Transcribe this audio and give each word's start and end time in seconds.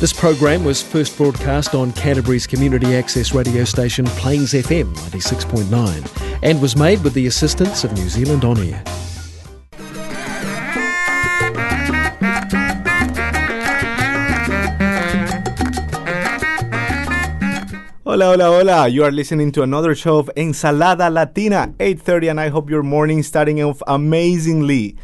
This 0.00 0.12
program 0.12 0.62
was 0.62 0.80
first 0.80 1.16
broadcast 1.16 1.74
on 1.74 1.90
Canterbury's 1.90 2.46
community 2.46 2.94
access 2.94 3.34
radio 3.34 3.64
station 3.64 4.04
Plains 4.06 4.52
FM 4.52 4.94
96.9 4.94 6.38
and 6.44 6.62
was 6.62 6.76
made 6.76 7.02
with 7.02 7.14
the 7.14 7.26
assistance 7.26 7.82
of 7.82 7.92
New 7.94 8.08
Zealand 8.08 8.44
On 8.44 8.56
Air. 8.58 8.80
Hola, 18.04 18.26
hola, 18.26 18.44
hola. 18.44 18.88
You 18.88 19.02
are 19.02 19.10
listening 19.10 19.50
to 19.50 19.62
another 19.62 19.96
show 19.96 20.18
of 20.18 20.30
Ensalada 20.36 21.12
Latina, 21.12 21.74
8.30, 21.80 22.30
and 22.30 22.40
I 22.40 22.50
hope 22.50 22.70
your 22.70 22.84
morning 22.84 23.24
starting 23.24 23.60
off 23.64 23.82
amazingly. 23.88 24.96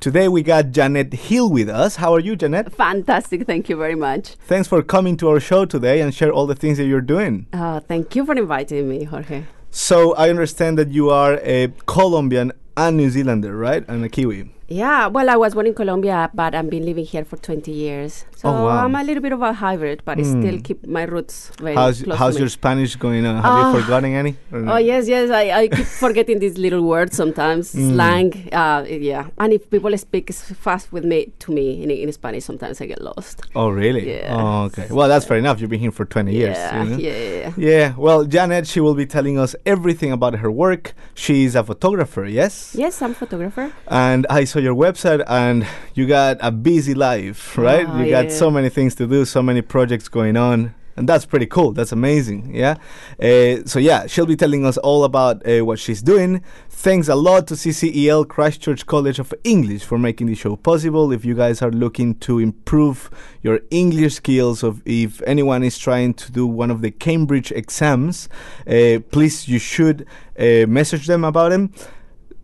Today 0.00 0.28
we 0.28 0.44
got 0.44 0.70
Janet 0.70 1.12
Hill 1.12 1.50
with 1.50 1.68
us. 1.68 1.96
How 1.96 2.14
are 2.14 2.20
you, 2.20 2.36
Janet? 2.36 2.72
Fantastic. 2.72 3.46
Thank 3.46 3.68
you 3.68 3.76
very 3.76 3.96
much. 3.96 4.36
Thanks 4.46 4.68
for 4.68 4.80
coming 4.80 5.16
to 5.16 5.28
our 5.28 5.40
show 5.40 5.64
today 5.64 6.00
and 6.00 6.14
share 6.14 6.30
all 6.32 6.46
the 6.46 6.54
things 6.54 6.78
that 6.78 6.84
you're 6.84 7.00
doing. 7.00 7.46
Uh, 7.52 7.80
thank 7.80 8.14
you 8.14 8.24
for 8.24 8.36
inviting 8.36 8.88
me, 8.88 9.02
Jorge. 9.04 9.42
So 9.70 10.14
I 10.14 10.30
understand 10.30 10.78
that 10.78 10.90
you 10.92 11.10
are 11.10 11.40
a 11.42 11.72
Colombian 11.86 12.52
and 12.76 12.96
New 12.96 13.10
Zealander, 13.10 13.56
right? 13.56 13.84
And 13.88 14.04
a 14.04 14.08
Kiwi. 14.08 14.52
Yeah, 14.70 15.06
well, 15.06 15.30
I 15.30 15.36
was 15.36 15.54
born 15.54 15.66
in 15.66 15.72
Colombia, 15.72 16.30
but 16.34 16.54
I've 16.54 16.68
been 16.68 16.84
living 16.84 17.06
here 17.06 17.24
for 17.24 17.38
20 17.38 17.72
years. 17.72 18.26
So 18.36 18.50
Oh, 18.50 18.64
wow. 18.66 18.84
I'm 18.84 18.94
a 18.94 19.02
little 19.02 19.22
bit 19.22 19.32
of 19.32 19.40
a 19.40 19.54
hybrid, 19.54 20.02
but 20.04 20.18
I 20.18 20.22
still 20.22 20.60
keep 20.60 20.86
my 20.86 21.04
roots 21.04 21.50
very 21.58 21.74
How's, 21.74 22.02
close 22.02 22.18
how's 22.18 22.38
your. 22.38 22.50
Spanish 22.50 22.94
going 22.96 23.24
on? 23.24 23.36
Have 23.36 23.44
Ah. 23.46 23.72
you 23.72 23.80
forgotten 23.80 24.12
any? 24.12 24.36
No? 24.50 24.74
Oh 24.74 24.76
yes, 24.76 25.08
yes. 25.08 25.30
I, 25.30 25.50
I 25.60 25.68
keep 25.68 25.86
forgetting 26.04 26.38
these 26.38 26.58
little 26.58 26.82
words 26.82 27.16
sometimes. 27.16 27.72
Mm. 27.74 27.92
Slang, 27.94 28.48
uh, 28.52 28.84
yeah. 28.88 29.28
And 29.38 29.54
if 29.54 29.70
people 29.70 29.96
speak 29.96 30.32
fast 30.34 30.92
with 30.92 31.04
me 31.04 31.32
to 31.38 31.50
me 31.52 31.82
in, 31.82 31.90
in 31.90 32.12
Spanish, 32.12 32.44
sometimes 32.44 32.78
I 32.82 32.86
get 32.86 33.00
lost. 33.00 33.40
Oh, 33.56 33.70
really? 33.70 34.06
Yeah. 34.18 34.36
Oh, 34.36 34.64
okay. 34.64 34.88
Well, 34.90 35.08
that's 35.08 35.24
fair 35.24 35.38
enough. 35.38 35.60
You've 35.62 35.70
been 35.70 35.80
here 35.80 35.92
for 35.92 36.04
20 36.04 36.30
years. 36.32 36.56
yeah, 36.58 36.82
you 36.84 36.90
know? 36.90 36.96
yeah, 36.98 37.12
yeah, 37.12 37.40
yeah. 37.40 37.52
Yeah, 37.56 37.94
well, 37.96 38.24
Janet, 38.26 38.66
she 38.66 38.80
will 38.80 38.94
be 38.94 39.06
telling 39.06 39.38
us 39.38 39.56
everything 39.64 40.12
about 40.12 40.34
her 40.40 40.50
work. 40.50 40.92
She's 41.14 41.54
a 41.54 41.64
photographer, 41.64 42.26
yes? 42.26 42.74
Yes, 42.78 43.00
I'm 43.00 43.12
a 43.12 43.14
photographer. 43.14 43.72
And 43.88 44.26
I 44.28 44.44
saw 44.44 44.57
your 44.58 44.74
website, 44.74 45.24
and 45.26 45.66
you 45.94 46.06
got 46.06 46.38
a 46.40 46.50
busy 46.50 46.94
life, 46.94 47.56
right? 47.58 47.86
Ah, 47.88 48.00
you 48.00 48.10
got 48.10 48.24
yeah. 48.26 48.30
so 48.30 48.50
many 48.50 48.68
things 48.68 48.94
to 48.96 49.06
do, 49.06 49.24
so 49.24 49.42
many 49.42 49.62
projects 49.62 50.08
going 50.08 50.36
on. 50.36 50.74
And 50.98 51.08
that's 51.08 51.24
pretty 51.24 51.46
cool. 51.46 51.70
That's 51.70 51.92
amazing. 51.92 52.52
Yeah. 52.52 52.74
Uh, 53.22 53.64
so, 53.66 53.78
yeah, 53.78 54.08
she'll 54.08 54.26
be 54.26 54.34
telling 54.34 54.66
us 54.66 54.76
all 54.78 55.04
about 55.04 55.46
uh, 55.48 55.64
what 55.64 55.78
she's 55.78 56.02
doing. 56.02 56.42
Thanks 56.70 57.06
a 57.06 57.14
lot 57.14 57.46
to 57.46 57.54
CCEL 57.54 58.26
Christchurch 58.26 58.84
College 58.84 59.20
of 59.20 59.32
English 59.44 59.84
for 59.84 59.96
making 59.96 60.26
the 60.26 60.34
show 60.34 60.56
possible. 60.56 61.12
If 61.12 61.24
you 61.24 61.34
guys 61.36 61.62
are 61.62 61.70
looking 61.70 62.16
to 62.16 62.40
improve 62.40 63.10
your 63.42 63.60
English 63.70 64.14
skills, 64.14 64.64
of 64.64 64.82
if 64.84 65.22
anyone 65.22 65.62
is 65.62 65.78
trying 65.78 66.14
to 66.14 66.32
do 66.32 66.48
one 66.48 66.70
of 66.70 66.82
the 66.82 66.90
Cambridge 66.90 67.52
exams, 67.52 68.28
uh, 68.66 68.98
please, 69.12 69.46
you 69.46 69.60
should 69.60 70.04
uh, 70.36 70.66
message 70.66 71.06
them 71.06 71.22
about 71.22 71.50
them. 71.50 71.72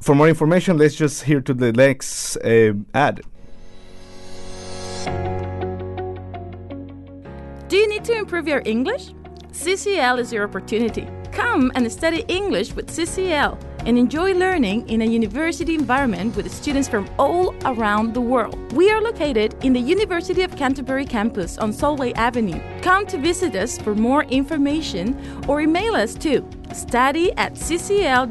For 0.05 0.14
more 0.14 0.28
information, 0.28 0.77
let's 0.77 0.94
just 0.94 1.22
hear 1.22 1.41
to 1.41 1.55
the 1.55 1.72
next 1.72 2.36
uh, 2.36 2.74
ad. 2.92 3.22
Do 7.69 7.77
you 7.78 7.88
need 7.88 8.05
to 8.05 8.12
improve 8.12 8.46
your 8.46 8.61
English? 8.66 9.14
CCL 9.52 10.19
is 10.19 10.30
your 10.30 10.44
opportunity. 10.44 11.08
Come 11.33 11.72
and 11.74 11.91
study 11.91 12.22
English 12.28 12.74
with 12.74 12.88
CCL 12.88 13.56
and 13.86 13.98
enjoy 13.98 14.34
learning 14.34 14.88
in 14.88 15.02
a 15.02 15.04
university 15.04 15.74
environment 15.74 16.34
with 16.36 16.50
students 16.52 16.88
from 16.88 17.08
all 17.18 17.54
around 17.64 18.14
the 18.14 18.20
world. 18.20 18.72
We 18.72 18.90
are 18.90 19.00
located 19.00 19.54
in 19.64 19.72
the 19.72 19.80
University 19.80 20.42
of 20.42 20.56
Canterbury 20.56 21.04
campus 21.04 21.58
on 21.58 21.72
Solway 21.72 22.12
Avenue. 22.14 22.60
Come 22.82 23.06
to 23.06 23.18
visit 23.18 23.55
us 23.55 23.78
for 23.78 23.94
more 23.94 24.24
information 24.24 25.16
or 25.48 25.60
email 25.60 25.94
us 25.94 26.14
to 26.16 26.48
study 26.72 27.32
at 27.32 27.55
ccl.co.nz 27.55 28.24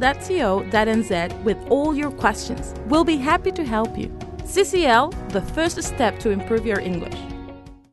with 1.43 1.57
all 1.69 1.95
your 1.95 2.11
questions. 2.11 2.73
We'll 2.87 3.03
be 3.03 3.17
happy 3.17 3.51
to 3.51 3.63
help 3.63 3.97
you. 3.97 4.09
CCL, 4.43 5.29
the 5.29 5.41
first 5.41 5.81
step 5.81 6.19
to 6.19 6.29
improve 6.29 6.65
your 6.65 6.79
English. 6.79 7.17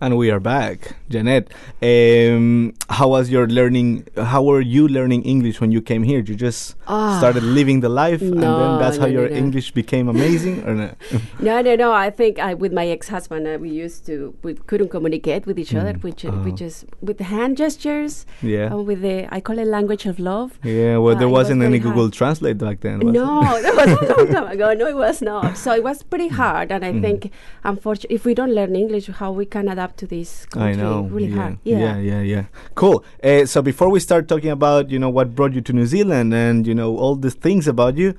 And 0.00 0.16
we 0.16 0.30
are 0.30 0.40
back. 0.40 0.99
Janet, 1.14 1.50
um, 1.82 2.72
how 2.88 3.08
was 3.08 3.30
your 3.30 3.48
learning? 3.48 4.06
How 4.16 4.42
were 4.44 4.60
you 4.60 4.86
learning 4.86 5.24
English 5.24 5.60
when 5.60 5.72
you 5.72 5.82
came 5.82 6.04
here? 6.04 6.20
You 6.20 6.36
just 6.36 6.76
Ah. 6.86 7.18
started 7.18 7.42
living 7.42 7.80
the 7.80 7.88
life, 7.88 8.22
and 8.22 8.40
then 8.40 8.78
that's 8.78 8.96
how 8.96 9.06
no, 9.06 9.12
no, 9.12 9.20
your 9.20 9.28
no. 9.30 9.34
English 9.36 9.72
became 9.72 10.08
amazing, 10.08 10.62
or 10.64 10.74
not? 10.76 10.94
No, 11.40 11.60
no, 11.62 11.74
no. 11.74 11.90
I 11.92 12.10
think 12.10 12.38
I, 12.38 12.54
with 12.54 12.72
my 12.72 12.86
ex-husband, 12.86 13.48
uh, 13.48 13.58
we 13.60 13.70
used 13.70 14.06
to 14.06 14.34
we 14.44 14.54
couldn't 14.54 14.90
communicate 14.90 15.46
with 15.46 15.58
each 15.58 15.74
other, 15.74 15.94
which 16.06 16.24
uh, 16.24 16.30
which 16.46 16.62
is 16.62 16.84
with 17.02 17.18
hand 17.32 17.56
gestures. 17.56 18.24
Mm. 18.42 18.48
Yeah. 18.54 18.72
uh, 18.74 18.78
with 18.90 19.02
the 19.02 19.16
I 19.34 19.40
call 19.40 19.58
it 19.58 19.66
language 19.66 20.06
of 20.06 20.20
love. 20.30 20.58
yeah, 20.62 20.96
well, 20.98 21.16
Uh, 21.16 21.18
there 21.18 21.28
it 21.28 21.34
was 21.34 21.46
wasn't 21.50 21.62
any 21.70 21.78
hard. 21.78 21.94
Google 21.96 22.10
Translate 22.20 22.58
back 22.58 22.80
then. 22.86 23.00
No, 23.00 23.42
it? 23.56 23.62
that 23.66 23.74
was 23.74 23.90
a 23.98 24.14
long 24.14 24.26
time 24.36 24.48
ago. 24.54 24.72
No, 24.74 24.86
it 24.86 24.96
was 24.96 25.20
not. 25.22 25.56
So 25.56 25.74
it 25.74 25.82
was 25.82 26.04
pretty 26.04 26.28
hard, 26.28 26.70
and 26.70 26.84
I 26.84 26.92
Mm. 26.92 27.02
think, 27.02 27.30
unfortunately, 27.64 28.14
if 28.14 28.24
we 28.24 28.34
don't 28.34 28.54
learn 28.60 28.76
English, 28.84 29.08
how 29.22 29.32
we 29.32 29.44
can 29.56 29.68
adapt 29.74 29.96
to 30.04 30.06
this 30.06 30.46
country? 30.46 30.72
I 30.72 30.82
know. 30.82 30.99
Really 31.02 31.28
yeah. 31.28 31.36
hard. 31.36 31.58
yeah, 31.64 31.96
yeah, 31.98 32.20
yeah. 32.20 32.44
Cool. 32.74 33.04
Uh, 33.22 33.46
so 33.46 33.62
before 33.62 33.88
we 33.90 34.00
start 34.00 34.28
talking 34.28 34.50
about 34.50 34.90
you 34.90 34.98
know 34.98 35.10
what 35.10 35.34
brought 35.34 35.52
you 35.52 35.60
to 35.62 35.72
New 35.72 35.86
Zealand 35.86 36.32
and 36.34 36.66
you 36.66 36.74
know 36.74 36.96
all 36.96 37.16
the 37.16 37.30
things 37.30 37.66
about 37.68 37.96
you, 37.96 38.14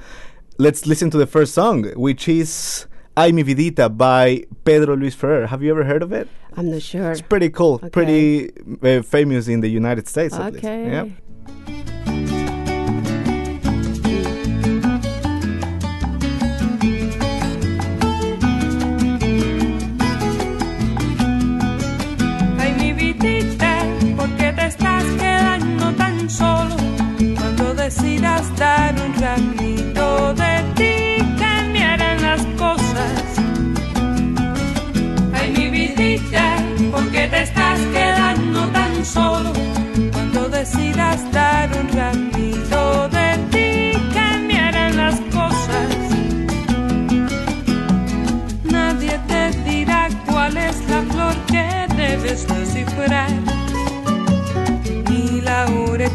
let's 0.58 0.86
listen 0.86 1.10
to 1.12 1.18
the 1.18 1.28
first 1.28 1.54
song, 1.54 1.86
which 1.96 2.28
is 2.28 2.88
"Ay 3.18 3.32
mi 3.32 3.44
vidita" 3.44 3.90
by 3.96 4.46
Pedro 4.66 4.96
Luis 4.96 5.16
Ferrer. 5.16 5.48
Have 5.48 5.62
you 5.64 5.72
ever 5.72 5.84
heard 5.84 6.04
of 6.04 6.12
it? 6.12 6.28
I'm 6.58 6.70
not 6.72 6.82
sure. 6.82 7.12
It's 7.12 7.22
pretty 7.22 7.50
cool, 7.50 7.76
Okay. 7.76 7.90
pretty 7.90 8.52
uh, 8.84 9.02
famous 9.04 9.48
in 9.48 9.62
the 9.62 9.70
United 9.70 10.08
States. 10.08 10.36
At 10.36 10.54
least. 10.54 10.66
Okay. 10.66 11.81
Tan 26.22 26.30
solo? 26.30 26.76
Cuando 27.36 27.74
decidas 27.74 28.56
dar 28.56 28.94
un 28.94 29.14
ramito 29.20 30.34
de 30.36 30.54
ti, 30.76 31.24
cambiarán 31.40 32.22
las 32.22 32.42
cosas. 32.58 33.24
Ay, 35.34 35.52
mi 35.54 35.70
vidita, 35.70 36.58
¿por 36.92 37.10
qué 37.12 37.28
te 37.28 37.42
estás 37.42 37.80
quedando 37.94 38.68
tan 38.68 39.06
solo? 39.06 39.52
Cuando 40.12 40.50
decidas 40.50 41.20
dar 41.32 41.70
un 41.80 41.90
ramito 41.90 42.31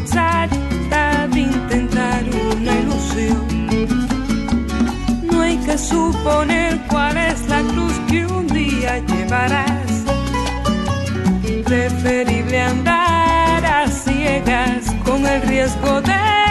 exacta 0.07 1.27
de 1.27 1.39
intentar 1.41 2.23
una 2.51 2.71
ilusión. 2.79 3.45
No 5.23 5.41
hay 5.41 5.57
que 5.57 5.77
suponer 5.77 6.79
cuál 6.87 7.17
es 7.17 7.47
la 7.49 7.61
cruz 7.61 7.93
que 8.07 8.25
un 8.25 8.47
día 8.47 8.99
llevarás. 8.99 10.05
Preferible 11.65 12.61
andar 12.61 13.65
a 13.65 13.87
ciegas 13.87 14.85
con 15.03 15.25
el 15.25 15.41
riesgo 15.41 16.01
de 16.01 16.46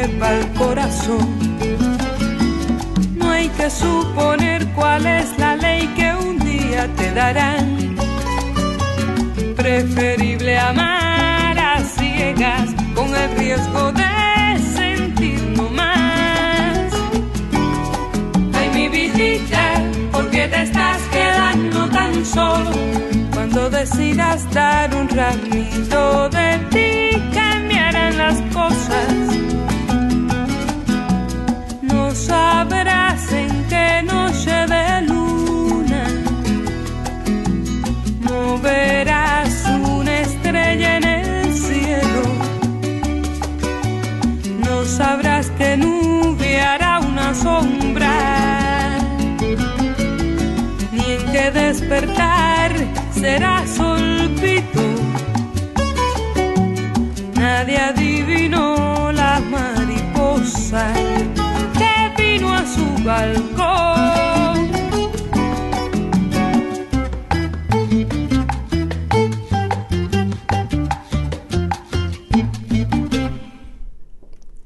lleva 0.00 0.28
al 0.28 0.52
corazón. 0.54 1.28
No 3.16 3.30
hay 3.30 3.48
que 3.48 3.70
suponer 3.70 4.66
cuál 4.74 5.06
es 5.06 5.38
la 5.38 5.56
ley 5.56 5.86
que 5.96 6.12
un 6.14 6.38
día 6.38 6.88
te 6.96 7.12
darán. 7.12 7.96
Preferible 9.56 10.58
amar 10.58 11.58
a 11.58 11.80
ciegas 11.80 12.68
con 12.94 13.08
el 13.14 13.36
riesgo 13.36 13.92
de 13.92 14.58
sentir 14.74 15.40
no 15.56 15.68
más. 15.70 16.92
Ay, 18.54 18.70
mi 18.74 18.88
visita, 18.88 19.82
¿por 20.12 20.30
qué 20.30 20.48
te 20.48 20.62
estás 20.62 21.00
quedando 21.12 21.88
tan 21.88 22.24
solo? 22.24 22.70
Cuando 23.32 23.70
decidas 23.70 24.50
dar 24.52 24.94
un 24.94 25.08
ramito 25.08 26.28
de 26.30 26.58
ti 26.70 27.09
despertar 51.90 52.70
será 53.10 53.66
solpito. 53.66 54.80
Nadie 57.34 57.78
adivinó 57.78 59.10
la 59.12 59.40
mariposa 59.40 60.92
que 61.76 62.22
vino 62.22 62.54
a 62.54 62.64
su 62.64 62.86
balcón. 63.04 64.70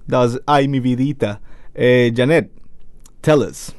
Was 0.09 0.39
Ay 0.47 0.69
Mi 0.69 0.79
Vidita. 0.79 1.41
Uh, 1.77 2.09
Janet, 2.15 2.51
tell 3.21 3.43
us 3.43 3.75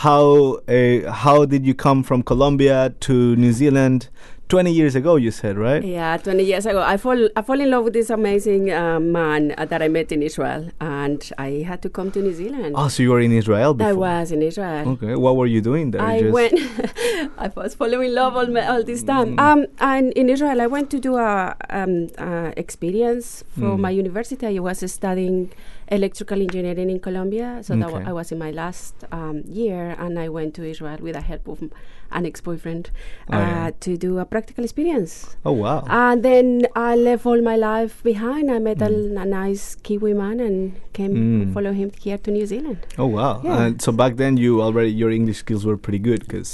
how 0.00 0.60
uh, 0.68 1.10
how 1.12 1.44
did 1.44 1.66
you 1.66 1.74
come 1.74 2.02
from 2.02 2.22
Colombia 2.22 2.94
to 3.00 3.36
New 3.36 3.52
Zealand? 3.52 4.08
Twenty 4.48 4.70
years 4.72 4.94
ago, 4.94 5.16
you 5.16 5.30
said, 5.30 5.56
right? 5.56 5.82
Yeah, 5.82 6.18
20 6.18 6.42
years 6.44 6.66
ago, 6.66 6.82
I 6.82 6.98
fall 6.98 7.26
I 7.34 7.40
fall 7.40 7.58
in 7.58 7.70
love 7.70 7.84
with 7.84 7.94
this 7.94 8.10
amazing 8.10 8.70
uh, 8.70 9.00
man 9.00 9.54
uh, 9.56 9.64
that 9.64 9.80
I 9.80 9.88
met 9.88 10.12
in 10.12 10.22
Israel, 10.22 10.68
and 10.78 11.18
I 11.38 11.64
had 11.66 11.80
to 11.84 11.88
come 11.88 12.10
to 12.10 12.20
New 12.20 12.34
Zealand. 12.34 12.74
Oh, 12.76 12.88
so 12.88 13.02
you 13.02 13.12
were 13.12 13.20
in 13.20 13.32
Israel 13.32 13.72
before? 13.72 13.88
I 13.90 13.94
was 13.94 14.30
in 14.30 14.42
Israel. 14.42 14.86
Okay, 14.90 15.14
what 15.16 15.36
were 15.36 15.46
you 15.46 15.62
doing 15.62 15.90
there? 15.92 16.02
I 16.02 16.20
Just- 16.20 16.34
went. 16.34 16.52
I 17.38 17.50
was 17.56 17.74
following 17.74 18.12
love 18.12 18.36
all, 18.36 18.46
my, 18.46 18.66
all 18.68 18.82
this 18.84 19.02
time. 19.02 19.38
Mm. 19.38 19.40
Um, 19.40 19.66
and 19.80 20.12
in 20.12 20.28
Israel, 20.28 20.60
I 20.60 20.66
went 20.66 20.90
to 20.90 20.98
do 21.00 21.16
a 21.16 21.56
um, 21.70 22.08
uh, 22.18 22.50
experience 22.64 23.44
for 23.58 23.72
Mm. 23.76 23.80
my 23.86 23.90
university. 23.90 24.46
I 24.46 24.58
was 24.58 24.78
studying 24.92 25.50
electrical 25.96 26.40
engineering 26.46 26.90
in 26.94 26.98
Colombia, 27.06 27.48
so 27.62 27.74
Okay. 27.74 27.92
wa- 27.94 28.04
I 28.10 28.12
was 28.18 28.32
in 28.32 28.38
my 28.38 28.50
last 28.50 28.94
um, 29.12 29.42
year, 29.60 29.94
and 29.98 30.18
I 30.18 30.28
went 30.38 30.54
to 30.58 30.64
Israel 30.72 30.98
with 31.06 31.14
the 31.18 31.20
help 31.30 31.46
of 31.52 31.62
m- 31.62 31.70
an 32.18 32.26
ex-boyfriend 32.30 32.90
Oh, 33.30 33.36
uh, 33.36 33.38
yeah. 33.40 33.70
to 33.84 33.90
do 33.96 34.10
a 34.18 34.24
practical 34.32 34.64
experience. 34.68 35.12
Oh 35.48 35.52
wow. 35.52 35.78
And 35.88 36.22
then 36.28 36.66
I 36.76 36.90
left 36.96 37.24
all 37.30 37.40
my 37.50 37.56
life 37.56 37.94
behind. 38.10 38.50
I 38.50 38.58
met 38.68 38.78
Mm. 38.78 39.16
a, 39.18 39.22
a 39.22 39.26
nice 39.34 39.64
Kiwi 39.86 40.12
man 40.22 40.40
and 40.48 40.58
came 40.98 41.14
Mm. 41.20 41.52
follow 41.56 41.72
him 41.80 41.90
here 42.08 42.18
to 42.26 42.30
New 42.38 42.46
Zealand. 42.52 42.78
oh 42.98 43.06
wow. 43.18 43.32
yeah. 43.44 43.62
And 43.66 43.80
so 43.86 43.92
back 44.02 44.16
then, 44.22 44.36
you 44.44 44.60
already 44.66 44.92
your 45.04 45.10
English 45.20 45.38
skills 45.46 45.64
were 45.70 45.78
pretty 45.86 46.02
good 46.10 46.20
because. 46.28 46.52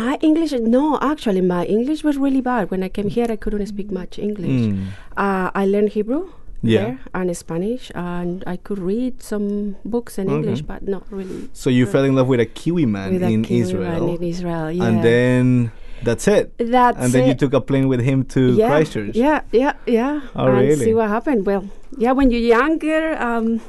My 0.00 0.12
English, 0.28 0.52
no, 0.76 0.84
actually, 1.12 1.42
my 1.42 1.62
English 1.76 2.00
was 2.08 2.16
really 2.26 2.40
bad. 2.40 2.70
When 2.70 2.82
I 2.82 2.88
came 2.98 3.10
here, 3.16 3.26
I 3.28 3.36
couldn't 3.36 3.66
speak 3.74 3.90
much 4.00 4.18
English. 4.28 4.62
Mm. 4.68 4.78
Uh, 5.24 5.48
I 5.62 5.66
learned 5.72 5.90
Hebrew 5.96 6.22
Yeah. 6.66 6.84
there 6.84 6.98
and 7.14 7.36
Spanish, 7.36 7.92
and 7.94 8.42
I 8.46 8.56
could 8.56 8.78
read 8.78 9.22
some 9.22 9.76
books 9.84 10.18
in 10.18 10.26
Okay. 10.28 10.36
English, 10.36 10.62
but 10.62 10.86
not 10.88 11.04
really. 11.10 11.48
So 11.52 11.70
you 11.70 11.86
fell 11.86 12.04
in 12.04 12.14
love 12.14 12.28
with 12.28 12.40
a 12.40 12.46
Kiwi 12.46 12.86
man 12.86 13.12
with 13.12 13.22
a 13.22 13.28
in 13.28 13.42
Kiwi 13.44 13.60
Israel, 13.60 14.06
man 14.06 14.16
in 14.16 14.22
Israel, 14.22 14.70
yeah. 14.70 14.84
and 14.84 15.04
then 15.04 15.72
that's 16.02 16.26
it. 16.28 16.52
That's 16.58 16.98
and 16.98 17.12
then 17.12 17.28
you 17.28 17.34
took 17.34 17.52
a 17.54 17.60
plane 17.60 17.88
with 17.88 18.00
him 18.00 18.24
to 18.36 18.52
yeah, 18.54 18.68
Christchurch. 18.68 19.14
Yeah, 19.14 19.42
yeah, 19.52 19.74
yeah. 19.86 20.20
Oh, 20.36 20.46
and 20.46 20.58
really? 20.58 20.84
see 20.84 20.94
what 20.94 21.08
happened. 21.08 21.46
Well, 21.46 21.68
yeah, 21.96 22.12
when 22.12 22.30
you're 22.30 22.40
younger, 22.58 23.16
um, 23.20 23.60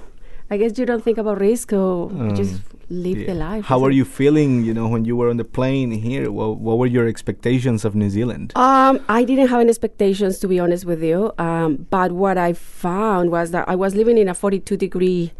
I 0.49 0.57
guess 0.57 0.77
you 0.77 0.85
don't 0.85 1.03
think 1.03 1.17
about 1.17 1.39
risk 1.39 1.73
or 1.73 2.11
Um, 2.11 2.35
just 2.35 2.61
live 2.89 3.17
Yeah. 3.17 3.27
the 3.27 3.33
life. 3.35 3.65
How 3.65 3.79
it? 3.85 3.93
you 3.95 4.05
feeling, 4.05 4.63
you 4.63 4.73
know, 4.73 4.87
when 4.87 5.05
you 5.05 5.15
were 5.15 5.29
on 5.29 5.37
the 5.37 5.43
plane 5.43 5.91
here? 5.91 6.31
What, 6.31 6.57
what 6.57 6.77
were 6.77 6.87
your 6.87 7.07
expectations 7.07 7.85
of 7.85 7.95
New 7.95 8.09
Zealand? 8.09 8.53
Um, 8.55 8.99
I 9.09 9.23
didn't 9.23 9.47
have 9.47 9.59
any 9.61 9.69
expectations, 9.69 10.39
to 10.39 10.47
be 10.47 10.59
honest 10.59 10.85
with 10.85 11.01
you. 11.03 11.31
Um, 11.37 11.87
but 11.89 12.11
what 12.11 12.37
I 12.37 12.53
found 12.53 13.31
was 13.31 13.51
that 13.51 13.67
I 13.67 13.75
was 13.75 13.95
living 13.95 14.17
in 14.17 14.27
a 14.29 14.33
42 14.33 14.77
degree 14.77 15.31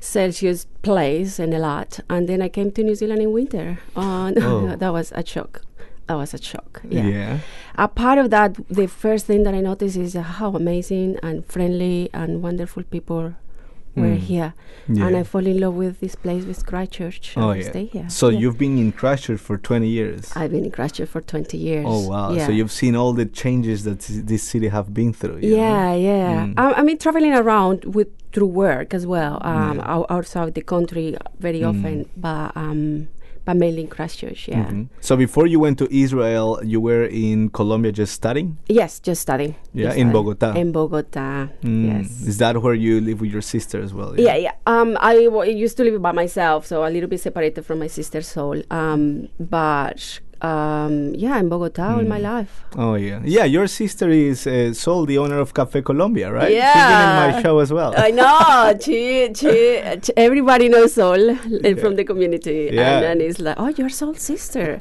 Celsius 0.00 0.66
place 0.82 1.38
in 1.38 1.52
a 1.52 1.58
lot, 1.58 2.00
and 2.10 2.28
then 2.28 2.42
I 2.42 2.48
came 2.48 2.70
to 2.72 2.82
New 2.82 2.94
Zealand 2.94 3.20
in 3.22 3.32
winter. 3.32 3.78
And 3.96 4.38
Oh. 4.42 4.76
that 4.82 4.92
was 4.92 5.12
a 5.14 5.24
shock. 5.24 5.62
That 6.06 6.16
was 6.16 6.34
a 6.34 6.42
shock. 6.42 6.82
Yeah. 6.88 7.06
yeah. 7.06 7.38
A 7.76 7.88
part 7.88 8.18
of 8.18 8.28
that, 8.30 8.56
the 8.68 8.86
first 8.86 9.24
thing 9.26 9.42
that 9.44 9.54
I 9.54 9.60
noticed 9.60 9.96
is 9.96 10.14
uh, 10.14 10.20
how 10.20 10.50
amazing 10.54 11.18
and 11.22 11.44
friendly 11.46 12.10
and 12.12 12.42
wonderful 12.42 12.82
people 12.82 13.34
were 13.96 14.16
Mm. 14.16 14.18
here, 14.18 14.54
Yeah. 14.88 15.06
and 15.06 15.16
I 15.16 15.22
fall 15.22 15.46
in 15.46 15.58
love 15.60 15.74
with 15.74 16.00
this 16.00 16.14
place, 16.14 16.44
with 16.44 16.64
Christchurch. 16.66 17.34
Oh, 17.36 17.50
and 17.50 17.62
yeah. 17.62 17.68
stay 17.70 17.84
here. 17.86 18.06
So 18.08 18.28
Yeah. 18.28 18.38
you've 18.40 18.58
been 18.58 18.76
in 18.78 18.92
Christchurch 18.92 19.40
for 19.40 19.56
20 19.56 19.88
years. 19.88 20.32
I've 20.36 20.50
been 20.50 20.64
in 20.64 20.70
Christchurch 20.70 21.08
for 21.08 21.20
20 21.20 21.56
years. 21.58 21.86
oh, 21.88 22.08
wow. 22.08 22.32
Yeah. 22.32 22.46
So 22.46 22.52
you've 22.52 22.72
seen 22.72 22.94
all 22.96 23.12
the 23.12 23.26
changes 23.26 23.84
that 23.84 24.00
this 24.00 24.42
city 24.42 24.68
have 24.68 24.92
been 24.92 25.12
through. 25.12 25.38
you 25.38 25.50
know? 25.50 25.56
Yeah, 25.56 25.94
yeah. 25.94 26.46
Mm. 26.46 26.54
I, 26.56 26.72
I 26.80 26.82
mean, 26.82 26.98
traveling 26.98 27.32
around 27.34 27.84
with 27.84 28.08
through 28.32 28.48
work 28.48 28.92
as 28.92 29.06
well, 29.06 29.38
um, 29.42 29.76
Yeah. 29.78 30.04
outside 30.10 30.54
the 30.54 30.60
country 30.74 31.16
very 31.38 31.60
Mm. 31.60 31.68
often, 31.70 32.06
but 32.16 32.50
um, 32.56 33.06
but 33.44 33.56
mainly 33.56 33.82
in 33.82 33.88
Christchurch. 33.88 34.48
Yeah. 34.48 34.64
Mhm. 34.66 34.88
So 35.00 35.16
before 35.16 35.46
you 35.46 35.60
went 35.60 35.76
to 35.78 35.86
Israel, 35.94 36.60
you 36.64 36.80
were 36.80 37.04
in 37.04 37.50
Colombia 37.50 37.92
just 37.92 38.12
studying? 38.14 38.56
Yes, 38.68 39.00
just 39.00 39.20
studying. 39.22 39.54
Yeah, 39.72 39.86
Just 39.88 39.98
in 39.98 40.08
studying. 40.08 40.12
Bogota. 40.12 40.48
In 40.60 40.72
Bogota. 40.72 41.48
Mm. 41.62 41.86
Yes. 41.86 42.06
Is 42.26 42.38
that 42.38 42.60
where 42.62 42.74
you 42.74 43.00
live 43.00 43.20
with 43.20 43.30
your 43.30 43.42
sister 43.42 43.80
as 43.82 43.92
well? 43.92 44.18
Yeah, 44.18 44.36
yeah. 44.36 44.52
Um, 44.66 44.96
I 45.00 45.24
w- 45.24 45.52
used 45.52 45.76
to 45.78 45.84
live 45.84 46.00
by 46.00 46.12
myself, 46.12 46.66
so 46.66 46.84
a 46.84 46.90
little 46.90 47.08
bit 47.08 47.20
separated 47.20 47.64
from 47.66 47.78
my 47.80 47.88
sister's 47.88 48.26
Sol. 48.26 48.62
Um, 48.70 49.28
but 49.38 50.20
um, 50.48 50.94
yeah, 51.24 51.38
in 51.42 51.48
Bogota 51.48 51.86
all 51.96 52.02
my 52.14 52.20
Mm. 52.20 52.22
life. 52.32 52.52
Oh 52.76 52.94
yeah, 53.06 53.20
yeah. 53.36 53.44
Your 53.56 53.66
sister 53.66 54.08
is 54.10 54.46
uh, 54.46 54.72
Sol, 54.74 55.06
the 55.06 55.18
owner 55.18 55.38
of 55.44 55.54
Cafe 55.58 55.80
Colombia, 55.90 56.28
right? 56.38 56.48
She's 56.48 56.56
Yeah. 56.56 56.88
been 56.92 57.08
in 57.10 57.14
my 57.36 57.42
show 57.42 57.58
as 57.64 57.70
well. 57.78 57.92
I 57.96 58.10
know. 58.10 58.78
she, 58.84 59.30
she, 59.40 59.54
everybody 60.28 60.68
knows 60.68 60.92
Sol 60.94 61.30
uh, 61.30 61.74
from 61.82 61.96
the 61.96 62.04
community, 62.04 62.58
Yeah. 62.72 62.82
and, 62.98 63.04
and 63.10 63.22
it's 63.22 63.38
like, 63.46 63.56
oh, 63.58 63.68
you're 63.76 63.88
Sol's 64.00 64.20
sister. 64.32 64.80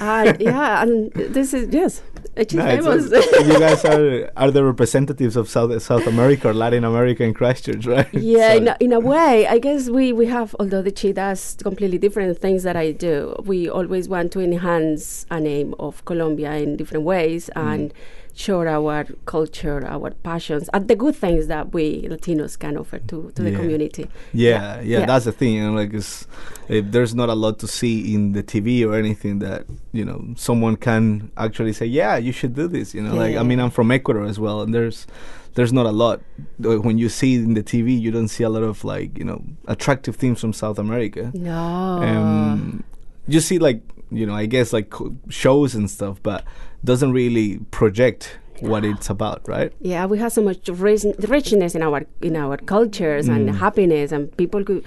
And 0.00 0.40
yeah, 0.40 0.82
and 0.82 1.12
this 1.12 1.54
is 1.54 1.68
yes, 1.72 2.02
No, 2.36 2.42
it's- 2.42 2.52
famous. 2.84 3.12
it's- 3.12 3.46
you 3.52 3.58
guys 3.58 3.84
are 3.84 4.30
are 4.36 4.50
the 4.50 4.64
representatives 4.64 5.36
of 5.36 5.48
South 5.48 5.82
South 5.82 6.06
America 6.06 6.48
or 6.50 6.54
Latin 6.54 6.84
America 6.84 7.22
in 7.24 7.34
Christchurch, 7.34 7.86
right? 7.86 8.08
Yeah, 8.14 8.50
So- 8.52 8.56
in 8.58 8.68
a, 8.68 8.76
in 8.80 8.92
a 8.92 9.00
way, 9.00 9.46
I 9.46 9.58
guess 9.58 9.88
we, 9.88 10.12
we 10.12 10.26
have, 10.26 10.54
although 10.60 10.82
the 10.82 10.92
she 10.96 11.12
does 11.12 11.56
completely 11.62 11.98
different 11.98 12.38
things 12.38 12.62
that 12.64 12.76
I 12.76 12.92
do, 12.92 13.34
we 13.44 13.68
always 13.68 14.08
want 14.08 14.32
to 14.32 14.40
enhance 14.40 15.24
a 15.30 15.40
name 15.40 15.74
of 15.78 16.04
Colombia 16.04 16.52
in 16.54 16.76
different 16.76 17.04
ways 17.04 17.48
Mm. 17.56 17.72
and 17.74 17.94
show 18.34 18.66
our 18.66 19.04
culture, 19.26 19.84
our 19.86 20.10
passions, 20.10 20.68
and 20.72 20.88
the 20.88 20.96
good 20.96 21.16
things 21.16 21.46
that 21.48 21.72
we 21.72 22.02
Latinos 22.08 22.58
can 22.58 22.76
offer 22.76 22.98
to, 22.98 23.32
to 23.34 23.42
the 23.42 23.52
community. 23.52 24.08
Yeah, 24.32 24.80
yeah, 24.80 25.00
Yeah. 25.00 25.06
that's 25.06 25.24
the 25.24 25.32
thing. 25.32 25.54
You 25.54 25.66
know, 25.70 25.72
like, 25.76 25.92
it's, 25.94 26.26
uh, 26.68 26.80
there's 26.84 27.14
not 27.14 27.28
a 27.28 27.34
lot 27.34 27.58
to 27.60 27.66
see 27.66 28.14
in 28.14 28.32
the 28.32 28.42
TV 28.42 28.84
or 28.86 28.94
anything 28.94 29.38
that 29.40 29.64
you 29.92 30.04
know 30.04 30.34
someone 30.36 30.76
can 30.76 31.30
actually 31.36 31.72
say, 31.72 31.86
yeah, 31.86 32.16
you 32.16 32.32
should 32.32 32.54
do 32.54 32.68
this. 32.68 32.94
You 32.94 33.02
know, 33.02 33.14
like 33.14 33.36
I 33.36 33.42
mean, 33.42 33.60
I'm 33.60 33.70
from 33.70 33.90
Ecuador 33.90 34.24
as 34.24 34.38
well, 34.38 34.62
and 34.62 34.72
there's 34.74 35.06
there's 35.54 35.72
not 35.72 35.86
a 35.86 35.90
lot. 35.90 36.20
When 36.58 36.96
you 36.98 37.08
see 37.08 37.34
in 37.34 37.54
the 37.54 37.62
TV, 37.62 38.00
you 38.00 38.10
don't 38.10 38.28
see 38.28 38.44
a 38.44 38.48
lot 38.48 38.62
of 38.62 38.84
like 38.84 39.18
you 39.18 39.24
know 39.24 39.42
attractive 39.66 40.16
things 40.16 40.40
from 40.40 40.52
South 40.52 40.78
America. 40.78 41.30
No. 41.34 41.52
Um, 41.54 42.84
you 43.26 43.40
see 43.40 43.58
like 43.58 43.82
you 44.12 44.26
know, 44.26 44.34
I 44.34 44.46
guess 44.46 44.72
like 44.72 44.92
shows 45.28 45.74
and 45.74 45.88
stuff, 45.90 46.20
but 46.22 46.44
doesn't 46.84 47.12
really 47.12 47.58
project 47.70 48.38
what 48.60 48.84
it's 48.84 49.08
about, 49.08 49.40
right? 49.48 49.72
Yeah, 49.80 50.04
we 50.04 50.18
have 50.18 50.32
so 50.32 50.42
much 50.42 50.68
rich, 50.68 51.04
richness 51.28 51.74
in 51.74 51.82
our 51.82 52.04
in 52.20 52.36
our 52.36 52.56
cultures 52.58 53.26
and 53.26 53.48
Mm. 53.48 53.54
happiness, 53.56 54.12
and 54.12 54.22
people, 54.36 54.62
could, 54.64 54.84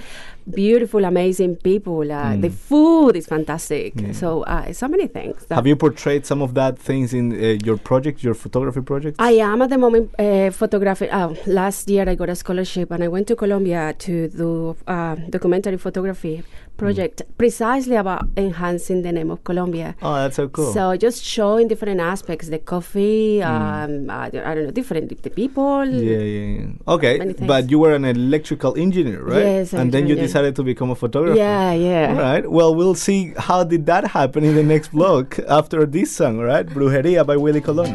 beautiful, 0.62 1.06
amazing 1.06 1.56
people. 1.56 2.12
Uh, 2.12 2.36
The 2.44 2.50
Mm. 2.50 2.54
food 2.70 3.16
is 3.16 3.26
fantastic. 3.26 3.94
So 4.22 4.44
uh, 4.44 4.72
so 4.74 4.88
many 4.88 5.08
things. 5.08 5.38
Have 5.50 5.66
you 5.66 5.76
portrayed 5.76 6.24
some 6.32 6.42
of 6.44 6.54
that 6.54 6.78
things 6.78 7.14
in 7.14 7.26
uh, 7.34 7.58
your 7.68 7.78
project, 7.78 8.24
your 8.24 8.36
photography 8.36 8.82
project? 8.82 9.16
I 9.20 9.34
am 9.52 9.62
at 9.64 9.70
the 9.70 9.78
moment 9.86 10.06
uh, 10.20 10.52
photographing. 10.52 11.10
Oh, 11.12 11.36
last 11.48 11.90
year 11.90 12.06
I 12.08 12.16
got 12.16 12.30
a 12.30 12.36
scholarship 12.36 12.92
and 12.92 13.04
I 13.04 13.08
went 13.08 13.26
to 13.32 13.36
Colombia 13.36 13.96
to 14.06 14.14
do 14.28 14.76
uh, 14.88 15.16
documentary 15.36 15.78
photography 15.78 16.44
project 16.84 17.18
precisely 17.38 17.96
about 18.04 18.22
enhancing 18.38 19.02
the 19.08 19.12
name 19.18 19.30
of 19.36 19.40
Colombia. 19.50 19.96
oh, 20.02 20.16
that's 20.22 20.36
so 20.42 20.48
cool. 20.50 20.72
So 20.78 20.84
just 20.98 21.20
showing 21.36 21.68
different 21.68 22.00
aspects, 22.14 22.46
the 22.50 22.60
coffee, 22.74 23.42
um, 23.52 24.10
I, 24.10 24.30
don't- 24.32 24.46
I 24.50 24.52
don't 24.56 24.66
know, 24.68 24.72
different 24.80 25.06
the 25.24 25.30
people. 25.42 25.86
yeah, 25.88 26.18
yeah, 26.20 26.50
yeah. 26.60 26.94
Okay, 26.96 27.14
but 27.54 27.70
you 27.72 27.78
were 27.84 27.94
an 27.94 28.06
electrical 28.06 28.72
engineer, 28.86 29.22
right? 29.24 29.46
Yes, 29.64 29.74
and 29.74 29.92
then 29.94 30.04
you 30.10 30.16
decided 30.16 30.56
to 30.60 30.64
become 30.72 30.90
a 30.92 30.96
photographer. 31.04 31.38
Yeah, 31.38 31.72
yeah. 31.90 32.08
All 32.16 32.22
right. 32.30 32.46
Well, 32.58 32.72
we'll 32.76 32.96
see 33.08 33.34
how 33.48 33.64
did 33.64 33.86
that 33.92 34.04
happen 34.18 34.44
in 34.44 34.54
the 34.56 34.64
next 34.74 34.90
blog 34.92 35.26
after 35.60 35.86
this 35.86 36.10
song, 36.20 36.40
right? 36.40 36.66
Brujeria 36.76 37.22
by 37.26 37.38
Willie 37.38 37.62
Colon. 37.62 37.92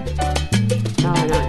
Oh, 1.08 1.12
nice. 1.32 1.47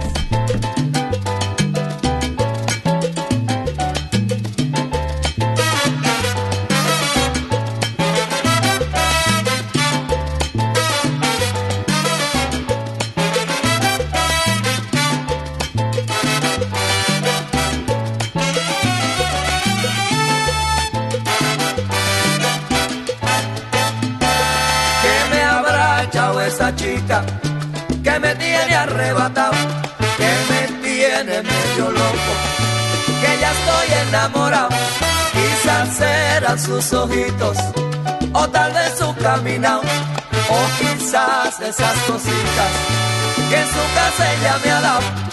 Ya 33.40 33.50
estoy 33.52 34.08
enamorado. 34.08 34.68
Quizás 35.32 35.96
serán 35.96 36.58
sus 36.58 36.92
ojitos, 36.92 37.56
o 38.32 38.48
tal 38.48 38.72
vez 38.72 38.98
su 38.98 39.14
caminado, 39.16 39.82
o 40.48 40.60
quizás 40.78 41.60
esas 41.60 41.96
cositas 42.06 42.70
que 43.48 43.56
en 43.56 43.66
su 43.66 43.84
casa 43.94 44.32
ella 44.34 44.58
me 44.64 44.70
ha 44.70 44.80
dado. 44.80 45.30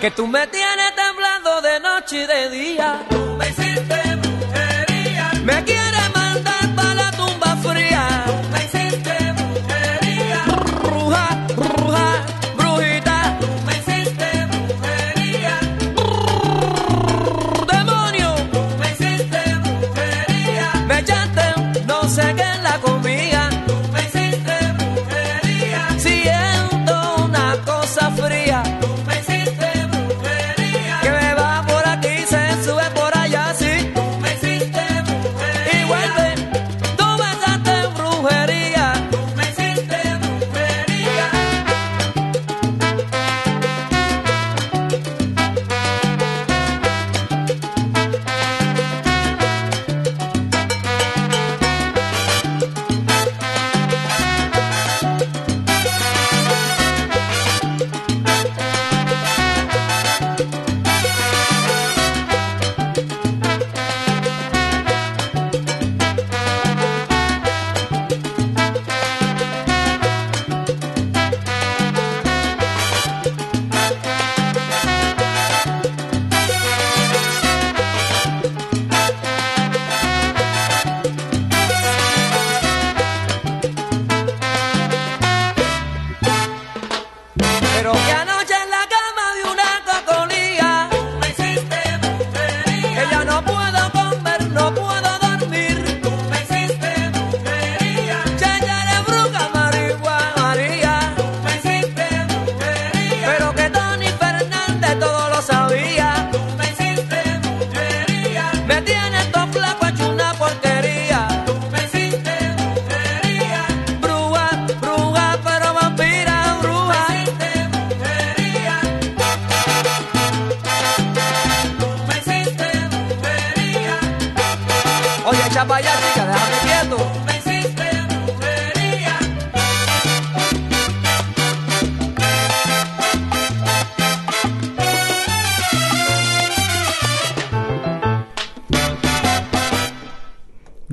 Que 0.00 0.10
tú 0.12 0.26
me 0.28 0.46
tienes 0.46 0.94
temblando 0.94 1.62
de 1.62 1.80
noche 1.80 2.22
y 2.22 2.26
de 2.26 2.50
día. 2.50 3.04
Tú 3.10 3.36
me 3.38 3.48
hiciste 3.48 4.16
brujería. 4.22 5.30
Me 5.42 5.64
quieres 5.64 6.14
mandar 6.14 6.25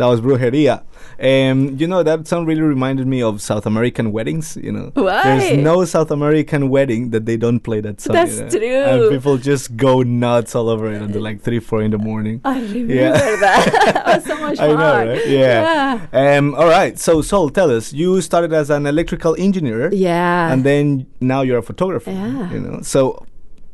That 0.03 0.09
was 0.09 0.19
Brujeria. 0.19 0.83
Um, 1.17 1.77
you 1.79 1.87
know, 1.87 2.03
that 2.03 2.27
song 2.27 2.45
really 2.45 2.59
reminded 2.59 3.07
me 3.07 3.21
of 3.23 3.41
South 3.41 3.65
American 3.65 4.11
weddings, 4.11 4.57
you 4.57 4.69
know. 4.69 4.91
Why? 4.95 5.23
There's 5.23 5.63
no 5.63 5.85
South 5.85 6.11
American 6.11 6.67
wedding 6.67 7.11
that 7.11 7.25
they 7.25 7.37
don't 7.37 7.61
play 7.61 7.79
that 7.79 8.01
song. 8.01 8.15
That's 8.15 8.35
you 8.35 8.43
know? 8.43 8.49
true. 8.49 8.83
And 8.83 9.11
people 9.11 9.37
just 9.37 9.77
go 9.77 10.01
nuts 10.01 10.55
all 10.55 10.67
over 10.67 10.91
it 10.91 11.01
until 11.01 11.21
like 11.21 11.39
3, 11.41 11.59
4 11.59 11.83
in 11.83 11.91
the 11.91 11.97
morning. 11.97 12.41
I 12.43 12.59
remember 12.59 12.93
Yeah. 12.93 13.11
that. 13.13 13.93
that 13.93 14.05
was 14.17 14.25
so 14.25 14.37
much 14.41 14.59
I 14.65 14.67
fun. 14.67 14.77
know, 14.77 15.13
right? 15.13 15.25
Yeah. 15.25 16.07
Um, 16.11 16.53
all 16.55 16.67
right. 16.67 16.99
So, 16.99 17.21
Sol, 17.21 17.49
tell 17.49 17.71
us. 17.71 17.93
You 17.93 18.19
started 18.19 18.51
as 18.51 18.69
an 18.69 18.85
electrical 18.85 19.37
engineer. 19.39 19.89
Yeah. 19.93 20.51
And 20.51 20.65
then 20.65 21.07
now 21.21 21.43
you're 21.43 21.59
a 21.59 21.63
photographer. 21.63 22.11
Yeah. 22.11 22.51
You 22.51 22.59
know, 22.59 22.81
so 22.81 23.25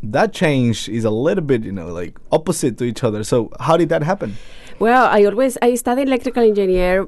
that 0.04 0.32
change 0.32 0.88
is 0.90 1.06
a 1.06 1.10
little 1.10 1.44
bit, 1.44 1.64
you 1.64 1.72
know, 1.72 1.88
like 1.88 2.20
opposite 2.32 2.78
to 2.78 2.84
each 2.84 3.04
other. 3.04 3.24
So, 3.24 3.50
how 3.60 3.78
did 3.78 3.90
that 3.90 4.04
happen? 4.04 4.38
Well, 4.80 5.08
I 5.12 5.26
always 5.26 5.58
I 5.62 5.76
studied 5.76 6.08
electrical 6.08 6.44
engineer 6.44 7.08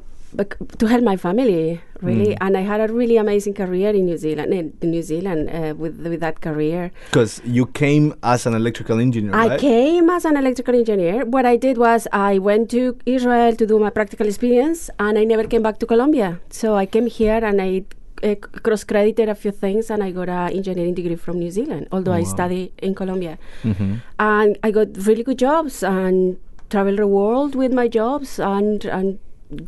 to 0.79 0.85
help 0.87 1.03
my 1.03 1.17
family 1.17 1.81
really, 2.01 2.33
Mm. 2.33 2.37
and 2.41 2.57
I 2.57 2.61
had 2.61 2.79
a 2.81 2.87
really 2.91 3.17
amazing 3.17 3.53
career 3.53 3.89
in 3.91 4.05
New 4.05 4.17
Zealand. 4.17 4.53
In, 4.53 4.73
New 4.89 5.03
Zealand, 5.03 5.49
uh, 5.51 5.73
with 5.77 5.99
with 6.01 6.19
that 6.25 6.41
career, 6.41 6.91
Because 7.11 7.41
you 7.45 7.65
came 7.67 8.15
as 8.23 8.45
an 8.49 8.55
electrical 8.55 8.99
engineer, 8.99 9.35
I 9.35 9.47
right? 9.49 9.59
came 9.59 10.09
as 10.09 10.25
an 10.25 10.35
electrical 10.37 10.73
engineer. 10.75 11.25
What 11.25 11.45
I 11.45 11.57
did 11.57 11.77
was 11.77 12.07
I 12.11 12.39
went 12.39 12.69
to 12.71 12.97
Israel 13.05 13.55
to 13.55 13.65
do 13.67 13.77
my 13.79 13.91
practical 13.91 14.25
experience, 14.27 14.89
and 14.99 15.17
I 15.19 15.23
never 15.25 15.43
came 15.45 15.61
back 15.67 15.77
to 15.79 15.85
Colombia. 15.85 16.39
So 16.49 16.75
I 16.75 16.85
came 16.85 17.07
here 17.07 17.41
and 17.51 17.61
I. 17.61 17.83
Uh, 18.29 18.35
cross 18.65 18.83
credited 18.83 19.29
a 19.29 19.33
few 19.33 19.49
things 19.49 19.89
and 19.89 20.03
I 20.05 20.11
got 20.11 20.29
an 20.29 20.51
engineering 20.53 20.93
degree 20.93 21.15
from 21.15 21.39
New 21.39 21.49
Zealand, 21.49 21.87
although 21.91 22.11
I 22.13 22.21
Wow. 22.21 22.33
studied 22.35 22.69
in 22.87 22.93
Colombia. 22.93 23.39
Mm-hmm. 23.65 23.93
and 24.19 24.59
I 24.61 24.69
got 24.69 24.89
really 25.07 25.23
good 25.29 25.39
jobs 25.39 25.81
and 25.81 26.37
traveled 26.71 26.99
the 26.99 27.07
world 27.07 27.55
with 27.63 27.73
my 27.81 27.87
jobs 27.99 28.39
and 28.39 28.85
and 28.99 29.19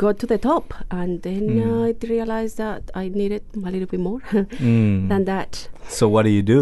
got 0.03 0.19
to 0.23 0.27
the 0.27 0.37
top. 0.37 0.73
And 0.99 1.21
then 1.23 1.41
Mm. 1.55 1.71
I 1.87 2.07
realized 2.11 2.57
that 2.63 2.91
I 3.01 3.09
needed 3.21 3.43
a 3.55 3.71
little 3.75 3.89
bit 3.95 3.99
more 4.09 4.19
Mm. 4.59 5.09
than 5.09 5.25
that. 5.31 5.67
So, 5.99 6.07
what 6.15 6.23
do 6.29 6.29
you 6.39 6.41
do? 6.55 6.61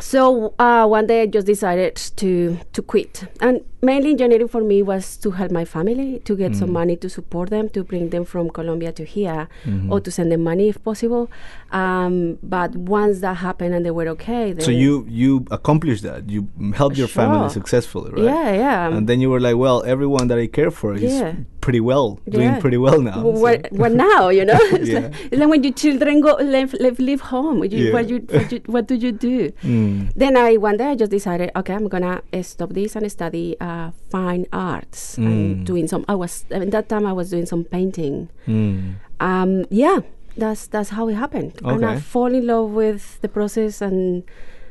So 0.00 0.54
uh, 0.60 0.86
one 0.86 1.06
day 1.08 1.22
I 1.22 1.26
just 1.26 1.46
decided 1.46 1.96
to 2.16 2.56
to 2.72 2.82
quit, 2.82 3.24
and 3.40 3.60
mainly 3.82 4.10
engineering 4.10 4.46
for 4.48 4.62
me 4.62 4.82
was 4.82 5.16
to 5.18 5.30
help 5.32 5.50
my 5.50 5.64
family 5.64 6.20
to 6.24 6.36
get 6.36 6.54
some 6.54 6.70
Mm. 6.70 6.72
money 6.80 6.96
to 6.96 7.08
support 7.08 7.50
them, 7.50 7.68
to 7.70 7.82
bring 7.82 8.10
them 8.10 8.24
from 8.24 8.48
Colombia 8.50 8.92
to 8.92 9.04
here, 9.04 9.48
Mhm. 9.66 9.90
or 9.90 9.98
to 10.00 10.10
send 10.10 10.30
them 10.30 10.42
money 10.44 10.68
if 10.68 10.78
possible. 10.84 11.28
Um, 11.72 12.38
but 12.42 12.76
once 12.76 13.20
that 13.20 13.38
happened 13.38 13.74
and 13.74 13.84
they 13.84 13.90
were 13.90 14.08
okay, 14.14 14.52
then 14.52 14.64
So 14.64 14.70
you 14.70 15.04
you 15.08 15.44
accomplished 15.50 16.02
that. 16.04 16.30
You 16.30 16.46
helped 16.74 16.96
your 16.96 17.08
family 17.08 17.48
successfully, 17.50 18.10
right? 18.14 18.24
yeah, 18.24 18.50
yeah, 18.54 18.96
And 18.96 19.08
then 19.08 19.20
you 19.20 19.30
were 19.30 19.40
like, 19.40 19.56
well, 19.56 19.82
everyone 19.84 20.28
that 20.28 20.38
I 20.38 20.46
care 20.46 20.70
for 20.70 20.94
is 20.94 21.02
Yeah. 21.02 21.32
Pretty 21.68 21.80
well, 21.80 22.18
doing 22.28 22.56
pretty 22.64 22.78
well 22.86 23.00
now. 23.10 23.20
So- 23.20 23.28
What, 23.44 23.70
what 23.80 23.92
now, 23.92 24.30
you 24.38 24.44
know? 24.50 24.58
It's 24.80 24.88
Yeah. 24.88 25.00
like, 25.00 25.12
it's 25.32 25.36
like 25.40 25.50
when 25.52 25.62
your 25.62 25.74
children 25.74 26.20
go 26.24 26.32
leave, 26.40 26.72
leave, 26.84 26.98
leave 27.08 27.20
home. 27.34 27.58
You, 27.64 27.78
Yeah. 27.78 27.92
what, 27.92 28.08
you, 28.08 28.18
what, 28.36 28.48
you, 28.52 28.60
what 28.74 28.84
do 28.88 28.94
you 29.04 29.12
do? 29.12 29.50
Mm. 29.62 30.12
Then 30.16 30.32
I 30.36 30.56
one 30.56 30.76
day 30.80 30.86
I 30.92 30.96
just 31.02 31.10
decided, 31.12 31.50
okay, 31.60 31.74
I'm 31.74 31.88
gonna 31.88 32.22
uh, 32.32 32.42
stop 32.42 32.70
this 32.72 32.96
and 32.96 33.04
study 33.12 33.46
uh, 33.60 33.90
fine 34.08 34.46
arts 34.52 35.16
Mm. 35.20 35.26
and 35.26 35.66
doing 35.66 35.86
some. 35.92 36.04
I 36.08 36.14
was 36.14 36.32
at 36.50 36.70
that 36.70 36.88
time 36.88 37.04
I 37.04 37.12
was 37.12 37.28
doing 37.28 37.44
some 37.44 37.64
painting. 37.64 38.28
Mm. 38.48 38.94
Um, 39.20 39.52
yeah, 39.68 39.98
that's 40.40 40.66
that's 40.72 40.90
how 40.96 41.04
it 41.12 41.16
happened, 41.24 41.52
and 41.64 41.84
I 41.84 41.92
Okay. 41.92 42.00
fall 42.00 42.32
in 42.32 42.46
love 42.46 42.70
with 42.72 43.20
the 43.20 43.28
process 43.28 43.82
and. 43.88 44.24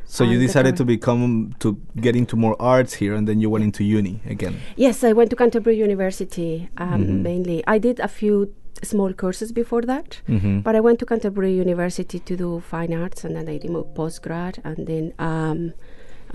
So 0.09 0.23
you 0.23 0.39
decided 0.39 0.75
to 0.77 0.85
become 0.85 1.53
to 1.59 1.77
get 2.05 2.15
into 2.15 2.35
more 2.35 2.55
arts 2.59 2.93
here, 3.01 3.13
and 3.13 3.27
then 3.27 3.39
you 3.41 3.49
went 3.49 3.63
into 3.65 3.83
uni 3.83 4.21
again. 4.25 4.55
Yes, 4.77 5.03
I 5.03 5.11
went 5.13 5.29
to 5.31 5.35
Canterbury 5.35 5.77
University 5.77 6.69
um, 6.77 7.03
Mhm. 7.05 7.21
mainly. 7.29 7.57
I 7.67 7.77
did 7.77 7.99
a 7.99 8.07
few 8.07 8.35
small 8.83 9.11
courses 9.13 9.51
before 9.51 9.81
that, 9.93 10.21
Mm-hmm. 10.29 10.59
but 10.65 10.75
I 10.75 10.81
went 10.87 10.97
to 10.99 11.05
Canterbury 11.05 11.53
University 11.65 12.19
to 12.19 12.33
do 12.43 12.49
fine 12.73 12.93
arts, 12.93 13.25
and 13.25 13.35
then 13.35 13.49
I 13.49 13.57
did 13.57 13.69
my 13.77 13.83
postgrad, 13.99 14.53
and 14.63 14.79
then 14.87 15.05
um, 15.19 15.73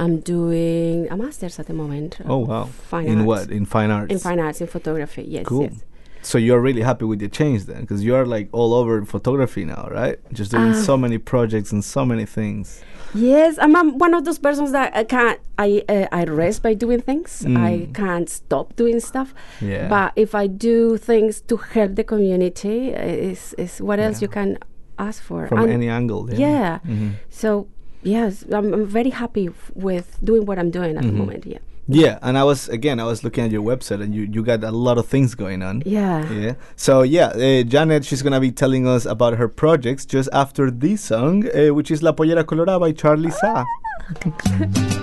I'm 0.03 0.21
doing 0.21 1.09
a 1.11 1.17
master's 1.17 1.59
at 1.59 1.67
the 1.67 1.75
moment. 1.75 2.19
Oh 2.27 2.39
wow! 2.51 2.65
Fine 2.93 3.07
in 3.13 3.19
arts. 3.19 3.27
what? 3.31 3.51
In 3.59 3.65
fine 3.65 3.91
arts. 3.91 4.13
In 4.13 4.19
fine 4.19 4.41
arts, 4.41 4.61
in 4.61 4.67
photography. 4.67 5.25
Yes, 5.37 5.47
Cool. 5.47 5.65
yes. 5.65 5.85
So 6.23 6.39
you're 6.39 6.61
really 6.61 6.83
happy 6.83 7.05
with 7.05 7.19
the 7.19 7.29
change 7.29 7.65
then, 7.65 7.81
because 7.83 8.05
you 8.05 8.15
are 8.15 8.25
like 8.25 8.49
all 8.53 8.73
over 8.75 9.05
photography 9.05 9.65
now, 9.65 9.89
right? 9.91 10.19
Just 10.33 10.53
doing 10.53 10.71
Ah. 10.73 10.83
so 10.83 10.97
many 10.97 11.19
projects 11.19 11.73
and 11.73 11.83
so 11.85 12.05
many 12.05 12.25
things. 12.27 12.81
Yes, 13.15 13.59
I'm, 13.59 13.75
I'm 13.77 13.99
one 13.99 14.15
of 14.15 14.25
those 14.25 14.39
persons 14.39 14.71
that 14.73 14.95
I 14.97 15.05
can't. 15.05 15.39
I 15.59 15.83
uh, 15.89 16.07
I 16.13 16.25
rest 16.25 16.63
by 16.63 16.75
doing 16.75 17.01
things. 17.03 17.45
I 17.45 17.73
Mm. 17.87 17.93
can't 17.95 18.29
stop 18.31 18.75
doing 18.77 19.01
stuff. 19.01 19.35
Yeah. 19.61 19.89
But 19.89 20.13
if 20.17 20.35
I 20.35 20.47
do 20.47 20.97
things 20.97 21.43
to 21.51 21.57
help 21.75 21.95
the 21.97 22.05
community, 22.05 22.95
uh, 22.95 23.03
is 23.31 23.55
is 23.59 23.81
what 23.83 23.99
else 24.01 24.17
Yeah. 24.23 24.27
you 24.27 24.31
can 24.33 24.59
ask 24.99 25.23
for? 25.23 25.47
From 25.49 25.59
And 25.59 25.71
any 25.73 25.89
angle. 25.91 26.31
yeah. 26.33 26.79
Mhm. 26.87 27.11
So 27.29 27.67
yes, 28.03 28.45
I'm, 28.51 28.73
I'm 28.73 28.87
very 28.87 29.11
happy 29.11 29.49
f- 29.49 29.71
with 29.75 30.19
doing 30.25 30.47
what 30.47 30.59
I'm 30.59 30.71
doing 30.71 30.97
at 30.97 31.05
Mhm. 31.05 31.11
the 31.13 31.19
moment. 31.19 31.45
Yeah. 31.47 31.59
Yeah, 31.89 32.19
and 32.23 32.39
I 32.39 32.45
was 32.45 32.69
again, 32.69 33.01
I 33.01 33.05
was 33.05 33.25
looking 33.25 33.45
at 33.45 33.51
your 33.51 33.63
website, 33.63 34.03
and 34.03 34.15
you 34.15 34.23
you 34.23 34.43
got 34.43 34.63
a 34.63 34.71
lot 34.71 34.99
of 34.99 35.07
things 35.07 35.35
going 35.35 35.63
on. 35.63 35.83
Yeah. 35.85 36.31
Yeah. 36.31 36.55
So 36.77 37.03
yeah, 37.03 37.29
uh, 37.29 37.63
Janet, 37.65 38.05
she's 38.05 38.23
gonna 38.23 38.41
be 38.41 38.53
telling 38.53 38.87
us 38.87 39.05
about 39.05 39.35
her 39.35 39.49
projects 39.49 40.07
just 40.07 40.29
after 40.33 40.71
this 40.71 41.03
song, 41.03 41.49
uh, 41.49 41.75
which 41.75 41.91
is 41.91 42.03
La 42.03 42.13
Pollera 42.13 42.45
Colorada 42.47 42.79
by 42.79 42.93
Charlie 42.93 43.31
Zaa. 43.31 43.65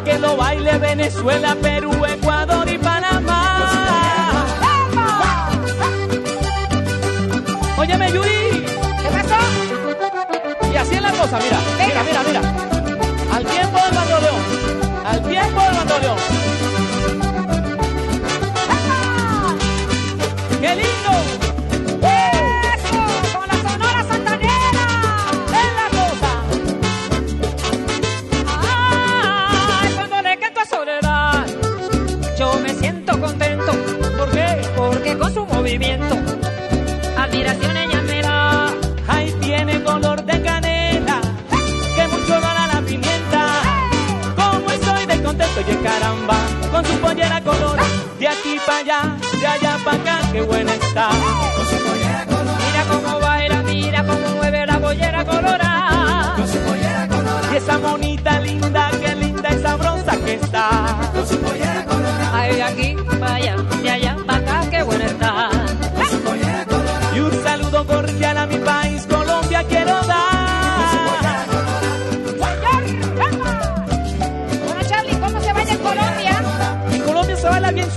Pa' 0.00 0.04
que 0.04 0.18
lo 0.18 0.34
baile 0.36 0.78
Venezuela, 0.78 1.54
Perú, 1.60 1.92
Ecuador 2.06 2.66
y 2.70 2.78
Panamá. 2.78 4.46
Óyeme, 7.76 8.10
Yuri. 8.12 8.64
¿Qué 9.02 9.08
pasó? 9.12 10.72
Y 10.72 10.76
así 10.76 10.94
es 10.94 11.02
la 11.02 11.10
cosa, 11.12 11.38
mira. 11.38 11.58
Mira, 11.86 12.02
mira, 12.02 12.22
mira. 12.26 12.40
Al 13.34 13.44
tiempo 13.44 13.78
del 13.78 13.94
bandoleón. 13.94 14.42
Al 15.04 15.22
tiempo 15.22 15.60
del 15.60 15.76
bandoleón. 15.76 16.39
Movimiento 35.60 36.16
Admiración 37.18 37.76
ella 37.76 38.00
me. 38.02 38.22
Ahí 39.08 39.30
tiene 39.42 39.82
color 39.82 40.24
de 40.24 40.40
canela. 40.40 41.20
Que 41.94 42.08
mucho 42.08 42.40
gana 42.40 42.66
la 42.72 42.80
pimienta. 42.80 43.42
Como 44.36 44.70
estoy 44.70 45.04
de 45.04 45.22
contento, 45.22 45.60
y 45.60 45.74
caramba. 45.84 46.36
Con 46.72 46.84
su 46.86 46.92
pollera 47.00 47.40
color. 47.42 47.78
De 48.18 48.28
aquí 48.28 48.56
para 48.66 48.78
allá, 48.78 49.16
de 49.38 49.46
allá 49.46 49.78
para 49.84 49.96
acá, 49.98 50.20
qué 50.32 50.40
buena 50.40 50.74
está. 50.74 51.10
Mira 52.64 52.84
cómo 52.90 53.20
baila, 53.20 53.62
mira 53.62 54.04
cómo 54.04 54.36
mueve 54.36 54.66
la 54.66 54.78
pollera 54.78 55.24
colorada. 55.26 56.36
Y 57.52 57.56
esa 57.56 57.78
monita 57.78 58.40
linda, 58.40 58.90
qué 59.00 59.14
linda 59.14 59.48
y 59.52 59.62
sabrosa 59.62 60.16
que 60.24 60.34
está. 60.34 60.96
Ay, 62.32 62.54
de 62.54 62.62
aquí 62.62 62.96
para 63.18 63.34
allá, 63.34 63.56
de 63.82 63.90
allá 63.90 64.16
para 64.26 64.38
acá, 64.38 64.70
qué 64.70 64.82
buena 64.82 65.04
está. 65.04 65.39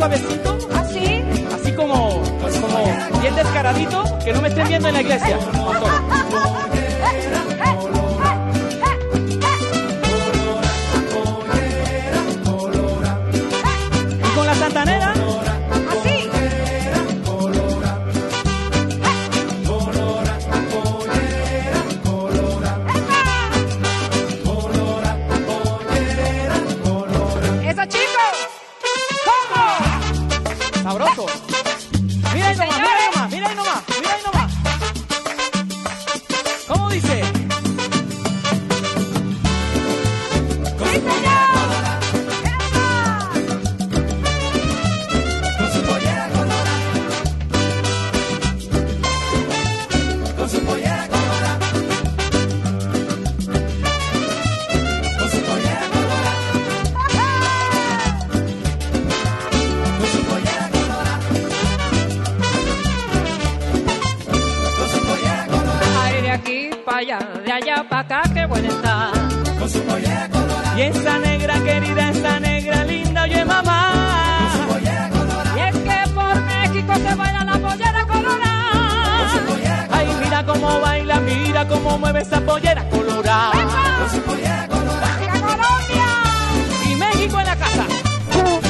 Suavecito. 0.03 0.57
¿Así? 0.75 1.23
así 1.53 1.71
como, 1.73 2.21
como 2.61 3.21
bien 3.21 3.35
descaradito, 3.35 4.03
que 4.23 4.33
no 4.33 4.41
me 4.41 4.49
estén 4.49 4.67
viendo 4.67 4.87
en 4.89 4.93
la 4.95 5.01
iglesia. 5.01 5.39
qué 68.43 68.47
buena 68.47 68.67
está. 68.67 69.11
Y 70.75 70.81
esa 70.81 71.19
negra 71.19 71.55
querida, 71.63 72.09
esa 72.09 72.39
negra 72.39 72.83
linda, 72.83 73.23
oye 73.23 73.45
mamá. 73.45 73.93
mueve, 75.55 77.15
baila 77.15 77.43
la 77.45 77.57
pollera 77.59 78.05
colorada. 78.05 79.87
Ay, 79.91 80.07
mira 80.21 80.45
cómo 80.45 80.81
baila, 80.81 81.19
mira 81.21 81.67
cómo 81.67 81.97
mueve 81.97 82.21
esa 82.21 82.41
pollera 82.41 82.83
colorada. 82.89 83.51
¡Viva 85.19 85.39
Colombia! 85.47 86.07
Y 86.89 86.95
México 86.95 87.39
en 87.39 87.45
la 87.45 87.55
casa. 87.55 87.85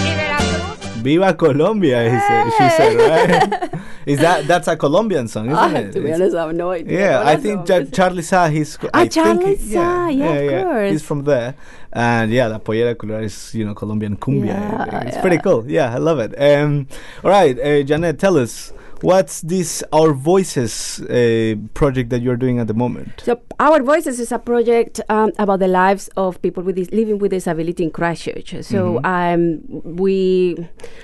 Y 0.05 0.15
Veracruz. 0.15 1.01
Viva 1.01 1.37
Colombia, 1.37 2.03
he 2.03 2.11
said, 4.05 4.11
she 4.11 4.15
said, 4.15 4.23
right? 4.25 4.43
Is 4.43 4.43
that 4.43 4.47
that's 4.47 4.67
a 4.67 4.75
Colombian 4.77 5.27
song, 5.27 5.45
isn't 5.47 5.57
Ah, 5.57 5.69
it? 5.73 5.91
to 5.93 5.99
be 5.99 6.05
It's- 6.09 6.19
honest, 6.19 6.35
I 6.35 6.45
have 6.47 6.55
no 6.55 6.71
idea. 6.71 6.99
Yeah, 6.99 7.23
I 7.25 7.35
think 7.37 7.65
Charlie 7.93 8.21
Zaa, 8.21 8.51
he's. 8.51 8.77
Ah, 8.83 8.89
I 8.93 8.99
think 9.01 9.11
Charlie 9.13 9.55
he- 9.55 9.75
Zaa, 9.75 10.17
yeah, 10.17 10.33
of 10.33 10.63
course. 10.65 10.91
He's 10.91 11.03
from 11.03 11.23
there, 11.23 11.55
and 11.91 12.31
yeah, 12.31 12.47
La 12.47 12.59
Pollera 12.59 12.95
Colorada 12.97 13.25
is 13.25 13.53
you 13.55 13.65
know 13.65 13.73
Colombian 13.73 14.17
cumbia. 14.17 14.47
Yeah, 14.47 15.01
it's 15.07 15.15
yeah. 15.15 15.21
pretty 15.21 15.37
cool. 15.39 15.63
Yeah, 15.67 15.93
I 15.93 15.97
love 15.97 16.19
it. 16.19 16.33
Um, 16.39 16.87
all 17.23 17.31
right, 17.31 17.57
uh, 17.59 17.83
Janet, 17.83 18.19
tell 18.19 18.37
us 18.37 18.73
what's 19.03 19.41
this 19.41 19.83
Our 19.91 20.13
Voices 20.13 21.01
uh, 21.01 21.55
project 21.73 22.09
that 22.11 22.21
you're 22.21 22.37
doing 22.37 22.59
at 22.59 22.67
the 22.67 22.73
moment? 22.73 23.21
So 23.27 23.41
our 23.59 23.81
voices 23.83 24.19
is 24.19 24.31
a 24.31 24.39
project 24.39 25.01
um, 25.09 25.31
about 25.37 25.59
the 25.59 25.67
lives 25.67 26.09
of 26.15 26.41
people 26.41 26.63
with 26.63 26.75
dis- 26.77 26.91
living 26.91 27.19
with 27.19 27.31
disability 27.31 27.83
in 27.83 27.91
Christchurch. 27.91 28.55
So 28.63 28.99
um, 29.03 29.61
we, 29.67 30.57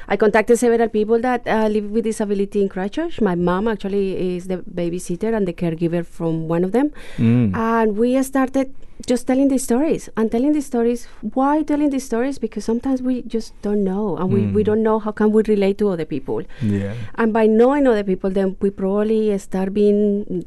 I 0.07 0.15
contacted 0.17 0.57
several 0.57 0.87
people 0.89 1.19
that 1.21 1.45
uh, 1.47 1.67
live 1.67 1.91
with 1.91 2.05
disability 2.05 2.61
in 2.61 2.69
Christchurch. 2.69 3.21
My 3.21 3.35
mom 3.35 3.67
actually 3.67 4.35
is 4.35 4.47
the 4.47 4.57
babysitter 4.57 5.35
and 5.35 5.47
the 5.47 5.53
caregiver 5.53 6.05
from 6.05 6.47
one 6.47 6.63
of 6.63 6.71
them, 6.71 6.91
Mm. 7.17 7.55
and 7.55 7.97
we 7.97 8.21
started 8.23 8.73
just 9.05 9.25
telling 9.27 9.47
the 9.47 9.57
stories 9.57 10.09
and 10.17 10.31
telling 10.31 10.51
the 10.53 10.61
stories. 10.61 11.07
Why 11.33 11.63
telling 11.63 11.89
the 11.89 11.99
stories? 11.99 12.37
Because 12.37 12.65
sometimes 12.65 13.01
we 13.01 13.21
just 13.23 13.53
don't 13.61 13.83
know, 13.83 14.17
and 14.17 14.31
we, 14.31 14.41
we 14.47 14.61
Mm. 14.61 14.65
don't 14.65 14.83
know 14.83 14.99
how 14.99 15.11
can 15.11 15.31
we 15.31 15.41
relate 15.47 15.77
to 15.79 15.89
other 15.89 16.05
people. 16.05 16.43
Yeah. 16.61 16.93
And 17.15 17.31
by 17.33 17.47
knowing 17.47 17.87
other 17.87 18.03
people, 18.03 18.29
then 18.29 18.57
we 18.61 18.69
probably 18.69 19.37
start 19.37 19.73
being 19.73 20.43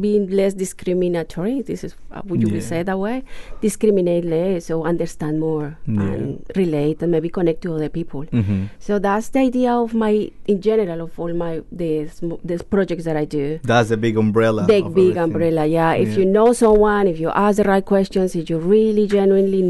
being 0.00 0.28
less 0.30 0.54
discriminatory. 0.54 1.62
This 1.62 1.84
is 1.84 1.96
uh, 2.12 2.22
would 2.26 2.42
you 2.42 2.48
Yeah. 2.54 2.60
say 2.60 2.82
that 2.82 2.98
way? 2.98 3.24
Discriminate 3.60 4.24
less 4.24 4.70
or 4.70 4.86
understand 4.86 5.40
more 5.40 5.76
Yeah. 5.86 6.02
and 6.02 6.44
relate 6.56 7.02
and 7.02 7.10
maybe 7.12 7.28
connect 7.28 7.62
to 7.62 7.74
other 7.74 7.88
people. 7.88 8.22
hmm 8.30 8.64
So 8.78 8.98
that's 8.98 9.28
the 9.30 9.40
idea 9.40 9.72
of 9.72 9.92
my, 9.94 10.30
in 10.46 10.60
general, 10.60 11.00
of 11.02 11.18
all 11.18 11.32
my 11.34 11.62
these 11.72 12.20
these 12.44 12.62
projects 12.62 13.04
that 13.04 13.16
I 13.16 13.24
do. 13.24 13.58
That's 13.64 13.90
a 13.90 13.96
big 13.96 14.16
umbrella. 14.16 14.64
Big, 14.66 14.84
big 14.84 14.90
everything. 14.90 15.18
umbrella, 15.18 15.66
yeah. 15.66 15.92
If 15.94 16.16
you 16.16 16.24
know 16.24 16.52
someone, 16.52 17.06
if 17.06 17.18
you 17.20 17.30
ask 17.30 17.56
the 17.58 17.64
right 17.64 17.84
questions, 17.92 18.36
if 18.40 18.44
you 18.50 18.58
really 18.76 19.06
genuinely 19.16 19.62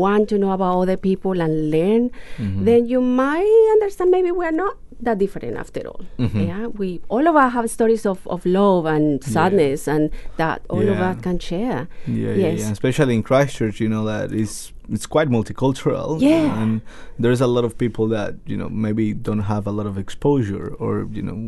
want 0.00 0.28
to 0.30 0.36
know 0.42 0.52
about 0.58 0.74
other 0.82 0.96
people 1.08 1.36
and 1.46 1.54
learn, 1.76 2.02
Mm-hmm. 2.38 2.64
then 2.68 2.80
you 2.92 3.00
might 3.00 3.68
understand 3.76 4.10
maybe 4.16 4.30
we're 4.40 4.58
not 4.64 4.74
that 5.06 5.18
different 5.22 5.56
after 5.64 5.80
all. 5.90 6.00
Mhm. 6.18 6.46
Yeah, 6.50 6.62
we 6.80 6.88
all 7.14 7.26
of 7.30 7.36
us 7.42 7.52
have 7.56 7.66
stories 7.78 8.04
of, 8.12 8.18
of 8.34 8.40
love 8.58 8.86
and 8.94 9.22
sadness, 9.34 9.80
and 9.94 10.04
that 10.40 10.58
all 10.74 10.86
of 10.94 10.98
us 11.08 11.16
can 11.26 11.36
share. 11.48 11.80
Yeah, 12.06 12.14
Yes. 12.16 12.38
yeah, 12.42 12.52
yeah. 12.64 12.72
Especially 12.76 13.14
in 13.18 13.22
Christchurch, 13.28 13.76
you 13.84 13.90
know 13.94 14.04
that 14.12 14.32
is 14.42 14.52
it's 14.94 15.06
quite 15.16 15.28
multicultural. 15.38 16.08
Yeah. 16.30 16.62
and 16.62 16.80
there's 17.22 17.42
a 17.48 17.50
lot 17.56 17.64
of 17.68 17.72
people 17.84 18.06
that 18.16 18.30
you 18.52 18.56
know 18.60 18.68
maybe 18.86 19.06
don't 19.28 19.44
have 19.54 19.64
a 19.72 19.74
lot 19.78 19.86
of 19.92 19.94
exposure, 20.04 20.66
or 20.84 20.92
you 21.16 21.22
know 21.28 21.38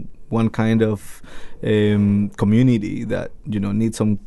one 0.40 0.48
kind 0.62 0.80
of 0.92 1.22
um, 1.64 2.28
community 2.42 2.96
that 3.14 3.28
you 3.54 3.60
know 3.64 3.72
needs 3.72 3.96
some 3.96 4.18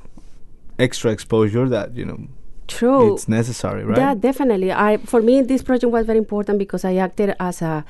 extra 0.82 1.12
exposure 1.12 1.68
that 1.70 1.96
you 1.96 2.06
know 2.06 2.20
True. 2.68 3.14
it's 3.14 3.28
necessary, 3.28 3.84
right? 3.84 3.98
Yeah, 3.98 4.14
definitely. 4.16 4.72
I 4.72 4.98
for 4.98 5.22
me 5.22 5.42
this 5.42 5.62
project 5.64 5.92
was 5.92 6.06
very 6.06 6.20
important 6.20 6.58
because 6.60 6.84
I 6.86 6.96
acted 6.96 7.36
as 7.40 7.62
a 7.62 7.84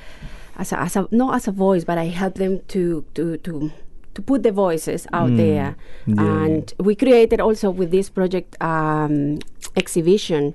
as 0.56 0.72
a, 0.72 0.78
as 0.80 0.96
a 0.96 1.08
not 1.10 1.34
as 1.34 1.48
a 1.48 1.52
voice, 1.52 1.84
but 1.84 1.96
I 1.98 2.06
helped 2.06 2.38
them 2.38 2.60
to 2.74 3.04
to 3.14 3.36
to 3.38 3.70
to 4.14 4.20
put 4.22 4.42
the 4.42 4.52
voices 4.52 5.06
out 5.12 5.30
Mm. 5.30 5.36
there. 5.36 5.68
Yeah, 6.06 6.44
and 6.44 6.74
we 6.78 6.94
created 6.94 7.40
also 7.40 7.70
with 7.70 7.90
this 7.90 8.10
project 8.10 8.56
um, 8.60 9.38
exhibition 9.76 10.54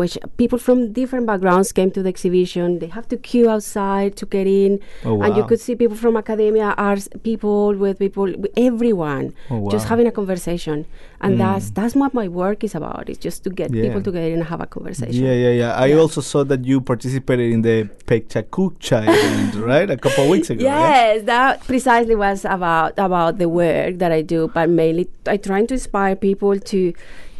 which 0.00 0.14
people 0.42 0.58
from 0.66 0.92
different 0.98 1.26
backgrounds 1.30 1.68
came 1.78 1.90
to 1.96 2.02
the 2.04 2.08
exhibition. 2.14 2.78
They 2.82 2.90
have 2.98 3.06
to 3.12 3.16
queue 3.28 3.48
outside 3.54 4.10
to 4.20 4.24
get 4.34 4.46
in, 4.46 4.72
Oh, 5.04 5.20
and 5.22 5.36
you 5.38 5.44
could 5.50 5.60
see 5.66 5.74
people 5.82 5.96
from 6.04 6.16
academia, 6.16 6.68
arts 6.88 7.08
people, 7.28 7.74
with 7.82 7.98
people, 8.04 8.24
with 8.42 8.52
everyone, 8.68 9.24
Oh, 9.50 9.68
just 9.74 9.88
having 9.92 10.06
a 10.12 10.14
conversation. 10.20 10.78
And 11.24 11.32
Mm. 11.34 11.38
that's 11.44 11.66
that's 11.78 11.94
what 12.02 12.12
my 12.20 12.26
work 12.42 12.58
is 12.68 12.74
about. 12.80 13.04
It's 13.10 13.22
just 13.28 13.38
to 13.44 13.50
get 13.60 13.68
Yeah. 13.74 13.82
people 13.84 14.02
together 14.08 14.32
and 14.38 14.44
have 14.52 14.60
a 14.66 14.68
conversation. 14.76 15.20
Yeah, 15.26 15.36
yeah, 15.44 15.54
yeah. 15.62 15.72
I 15.84 15.86
Yeah. 15.92 16.02
also 16.02 16.20
saw 16.32 16.40
that 16.52 16.62
you 16.70 16.76
participated 16.92 17.48
in 17.56 17.60
the 17.68 17.76
Pechakucha 18.08 19.02
event, 19.02 19.54
right? 19.72 19.88
A 19.90 19.96
couple 19.96 20.24
of 20.24 20.30
weeks 20.30 20.48
ago. 20.50 20.62
Yes, 20.62 21.22
that 21.32 21.52
precisely 21.72 22.14
was 22.14 22.44
about 22.44 22.92
about 23.08 23.38
the 23.42 23.48
work 23.48 23.98
that 23.98 24.12
I 24.12 24.22
do, 24.22 24.40
but 24.54 24.68
mainly 24.70 25.08
I 25.26 25.36
trying 25.48 25.66
to 25.68 25.74
inspire 25.74 26.14
people 26.28 26.54
to 26.72 26.92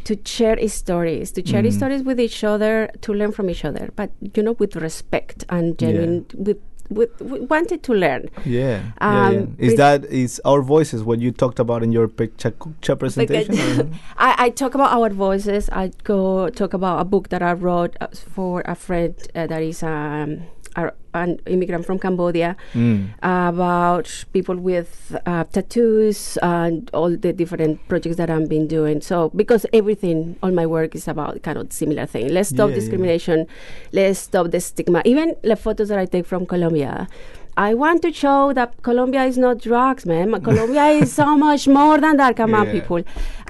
to 0.09 0.15
share 0.37 0.57
stories, 0.69 1.27
to 1.37 1.41
share 1.51 1.63
Mhm. 1.63 1.73
stories 1.81 2.03
with 2.09 2.19
each 2.27 2.41
other, 2.53 2.75
to 3.05 3.11
learn 3.19 3.33
from 3.39 3.47
each 3.53 3.65
other, 3.71 3.85
but 4.01 4.09
you 4.37 4.43
know, 4.47 4.55
with 4.63 4.75
respect 4.89 5.39
and 5.57 5.67
Yeah. 5.69 5.81
genuine, 5.83 6.17
with, 6.47 6.59
with 6.99 7.13
with 7.31 7.43
wanted 7.53 7.81
to 7.89 7.93
learn. 8.05 8.23
Yeah, 8.59 8.77
yeah, 9.01 9.27
Um, 9.27 9.33
yeah. 9.35 9.67
Is 9.67 9.75
that 9.83 9.99
is 10.25 10.33
our 10.51 10.63
voices 10.75 10.99
what 11.09 11.19
you 11.25 11.31
talked 11.43 11.61
about 11.65 11.81
in 11.87 11.91
your 11.97 12.09
Pechakucha 12.19 12.93
presentation? 13.03 13.55
I, 14.29 14.31
I 14.45 14.49
talk 14.63 14.73
about 14.79 14.91
our 14.99 15.11
voices. 15.29 15.69
I 15.83 15.85
go 16.13 16.49
talk 16.61 16.73
about 16.81 16.97
a 17.05 17.05
book 17.05 17.29
that 17.33 17.43
I 17.43 17.53
wrote 17.65 17.93
uh, 18.01 18.07
for 18.37 18.63
a 18.75 18.75
friend 18.87 19.15
uh, 19.35 19.47
that 19.53 19.63
is 19.63 19.83
um, 19.83 20.31
a, 20.77 20.93
an 21.15 21.41
immigrant 21.47 21.85
from 21.87 21.99
Cambodia 21.99 22.57
Mm. 22.75 23.09
about 23.23 24.25
people 24.33 24.57
with 24.57 25.17
uh, 25.27 25.45
tattoos 25.45 26.37
and 26.43 26.91
all 26.93 27.11
the 27.17 27.33
different 27.33 27.81
projects 27.89 28.17
that 28.17 28.31
I've 28.31 28.49
been 28.49 28.67
doing. 28.67 29.01
So 29.01 29.31
because 29.35 29.67
everything, 29.73 30.37
all 30.43 30.51
my 30.51 30.67
work 30.67 30.95
is 30.95 31.09
about 31.09 31.43
kind 31.43 31.59
of 31.59 31.73
similar 31.73 32.07
thing. 32.07 32.29
Let's 32.33 32.51
stop 32.51 32.69
Yeah, 32.69 32.75
yeah. 32.75 32.81
discrimination. 32.81 33.47
Let's 33.93 34.19
stop 34.21 34.51
the 34.51 34.61
stigma. 34.61 35.03
Even 35.05 35.35
the 35.43 35.57
photos 35.57 35.89
that 35.89 35.99
I 35.99 36.07
take 36.07 36.27
from 36.27 36.47
Colombia. 36.47 37.09
I 37.59 37.75
want 37.75 38.03
to 38.03 38.13
show 38.13 38.53
that 38.53 38.81
Colombia 38.83 39.25
is 39.25 39.37
not 39.37 39.59
drugs, 39.59 40.07
man. 40.07 40.41
Colombia 40.41 40.85
is 41.03 41.13
so 41.13 41.37
much 41.47 41.67
more 41.67 41.99
than 41.99 42.17
that. 42.19 42.37
Come 42.37 42.55
on, 42.55 42.67
Yeah. 42.67 42.73
people. 42.73 43.03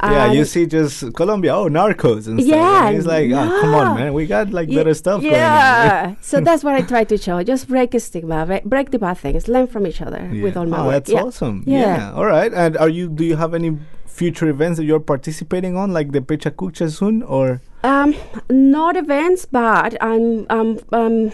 yeah, 0.03 0.33
you 0.33 0.44
see 0.47 0.64
just 0.64 1.12
Colombia, 1.14 1.55
oh, 1.55 1.68
narcos 1.68 2.27
and 2.27 2.40
stuff. 2.40 2.55
Yeah, 2.55 2.88
and 2.88 2.97
it's 2.97 3.07
like, 3.07 3.31
ah, 3.35 3.59
come 3.61 3.75
on, 3.75 3.97
man, 3.97 4.14
we 4.14 4.25
got 4.27 4.51
like 4.51 4.71
better 4.71 4.94
stuff 4.94 5.23
Yeah. 5.23 6.14
so 6.31 6.40
that's 6.40 6.64
what 6.64 6.75
I 6.75 6.81
try 6.92 7.05
to 7.05 7.18
show. 7.18 7.42
Just 7.42 7.68
break 7.68 7.92
a 7.94 8.01
stigma, 8.01 8.47
break, 8.47 8.64
break 8.64 8.90
the 8.92 8.99
bad 8.99 9.18
things, 9.18 9.47
learn 9.47 9.66
from 9.66 9.87
each 9.87 10.01
other 10.01 10.21
on. 10.21 10.40
with 10.40 10.57
all 10.57 10.64
my 10.66 10.79
oh, 10.79 10.85
work. 10.87 10.92
that's 10.94 11.11
yeah. 11.11 11.23
awesome. 11.25 11.64
Yeah. 11.66 12.12
All 12.14 12.25
right. 12.27 12.53
And 12.55 12.79
are 12.79 12.88
you? 12.88 13.11
Do 13.11 13.25
you 13.27 13.37
have 13.37 13.53
any 13.53 13.77
future 14.07 14.49
events 14.49 14.79
that 14.79 14.85
you're 14.85 15.01
participating 15.14 15.77
on, 15.77 15.92
like 15.92 16.12
the 16.12 16.21
Pecha 16.21 16.51
Kucha 16.51 16.90
soon, 16.90 17.23
or? 17.23 17.61
Um, 17.85 18.14
not 18.49 18.97
events, 18.97 19.44
but 19.44 19.97
I'm 20.01 20.47
um 20.49 20.79
um. 20.92 21.33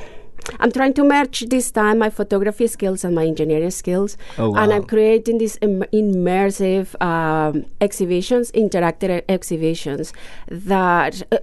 I'm 0.60 0.70
trying 0.72 0.94
to 0.94 1.04
merge 1.04 1.40
this 1.48 1.70
time 1.70 1.98
my 1.98 2.10
photography 2.10 2.66
skills 2.66 3.04
and 3.04 3.14
my 3.14 3.24
engineering 3.26 3.70
skills, 3.70 4.16
Oh, 4.38 4.54
and 4.54 4.72
I'm 4.72 4.84
creating 4.84 5.38
these 5.38 5.58
Im- 5.62 5.84
immersive 5.92 6.94
um, 7.02 7.64
exhibitions, 7.80 8.52
interactive 8.52 9.22
exhibitions 9.28 10.12
that 10.48 11.22
uh, 11.32 11.38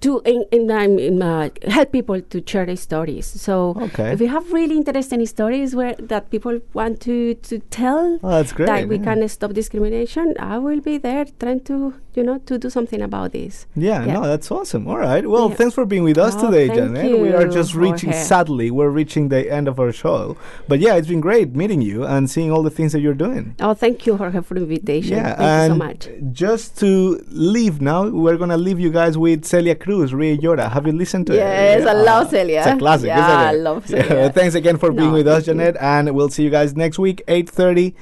to 0.00 0.20
in, 0.24 0.44
in, 0.52 0.70
in, 0.98 1.22
uh, 1.22 1.48
help 1.68 1.92
people 1.92 2.20
to 2.20 2.42
share 2.46 2.66
their 2.66 2.76
stories. 2.76 3.26
So 3.26 3.74
Okay. 3.80 4.12
if 4.12 4.20
you 4.20 4.28
have 4.28 4.52
really 4.52 4.76
interesting 4.76 5.24
stories 5.26 5.74
where 5.74 5.94
that 5.98 6.30
people 6.30 6.60
want 6.72 7.00
to 7.00 7.34
to 7.34 7.58
tell, 7.70 8.18
Oh, 8.22 8.30
that's 8.30 8.52
great. 8.52 8.66
that 8.66 8.88
we 8.88 8.96
yeah. 8.96 9.04
can 9.04 9.28
stop 9.28 9.52
discrimination, 9.52 10.34
I 10.38 10.58
will 10.58 10.80
be 10.80 10.98
there 10.98 11.24
trying 11.38 11.60
to 11.70 11.94
you 12.14 12.22
know 12.22 12.38
to 12.46 12.58
do 12.58 12.68
something 12.68 13.00
about 13.00 13.32
this. 13.32 13.66
Yeah, 13.74 14.04
Yeah. 14.04 14.14
no, 14.14 14.22
that's 14.26 14.50
awesome. 14.50 14.86
All 14.86 14.98
right. 14.98 15.26
Well, 15.26 15.48
Yeah. 15.48 15.54
thanks 15.56 15.74
for 15.74 15.86
being 15.86 16.02
with 16.04 16.18
us 16.18 16.34
Oh, 16.36 16.46
today, 16.46 16.68
Janet. 16.68 17.20
We 17.20 17.32
are 17.32 17.48
just 17.48 17.74
reaching, 17.74 18.10
Jorge. 18.10 18.24
sadly, 18.24 18.70
we're 18.70 18.90
reaching 18.90 19.28
the 19.28 19.50
end 19.50 19.66
of 19.68 19.80
our 19.80 19.92
show. 19.92 20.36
But 20.68 20.80
yeah, 20.80 20.96
it's 20.96 21.08
been 21.08 21.20
great 21.20 21.54
meeting 21.54 21.80
you 21.80 22.04
and 22.04 22.28
seeing 22.28 22.50
all 22.52 22.62
the 22.62 22.70
things 22.70 22.92
that 22.92 23.00
you're 23.00 23.14
doing. 23.26 23.54
Oh, 23.60 23.72
thank 23.74 24.06
you, 24.06 24.16
Jorge, 24.16 24.40
for 24.42 24.54
the 24.54 24.62
invitation. 24.62 25.16
Yeah, 25.16 25.34
thank 25.36 25.72
you 25.72 25.74
so 25.74 25.78
much. 25.86 26.08
just 26.32 26.78
to 26.80 26.90
leave 27.30 27.80
now, 27.80 28.08
we're 28.08 28.36
gonna 28.36 28.56
leave 28.58 28.78
you 28.80 28.90
guys 28.90 29.16
with 29.16 29.44
Celia 29.44 29.74
Cruz, 29.82 30.12
Ríe 30.12 30.32
y 30.36 30.38
Llora. 30.42 30.70
Have 30.72 30.86
you 30.86 30.92
listened 30.92 31.26
to 31.26 31.34
Yes, 31.34 31.80
it? 31.80 31.84
Yes, 31.84 31.88
I 31.88 31.92
love 31.92 32.26
Ah, 32.26 32.30
Celia. 32.30 32.58
It's 32.60 32.66
a 32.68 32.76
classic, 32.78 33.06
Yeah, 33.08 33.18
isn't 33.26 33.40
it? 33.40 33.44
I 33.44 33.52
love 33.68 33.90
Yeah, 33.90 34.28
thanks 34.30 34.54
again 34.54 34.78
for 34.78 34.90
being 34.92 35.08
No, 35.10 35.14
with 35.14 35.26
us, 35.28 35.44
thank 35.46 35.58
you. 35.58 35.64
Janet, 35.64 35.76
and 35.80 36.14
we'll 36.14 36.30
see 36.30 36.44
you 36.44 36.50
guys 36.50 36.74
next 36.76 36.98
week, 36.98 37.22
8:30, 37.28 37.94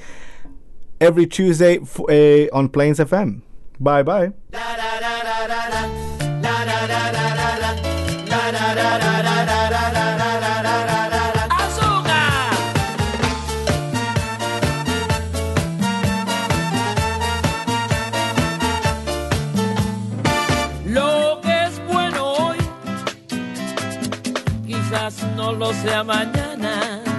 every 1.01 1.25
Tuesday 1.27 1.79
f- 1.81 1.99
uh, 1.99 2.55
on 2.57 2.69
Plains 2.69 2.99
FM. 2.99 3.41
Bye 3.79 4.03
bye 4.03 4.31
no 25.35 25.53
lo 25.53 25.73
sea 25.73 26.03
mañana. 26.03 27.10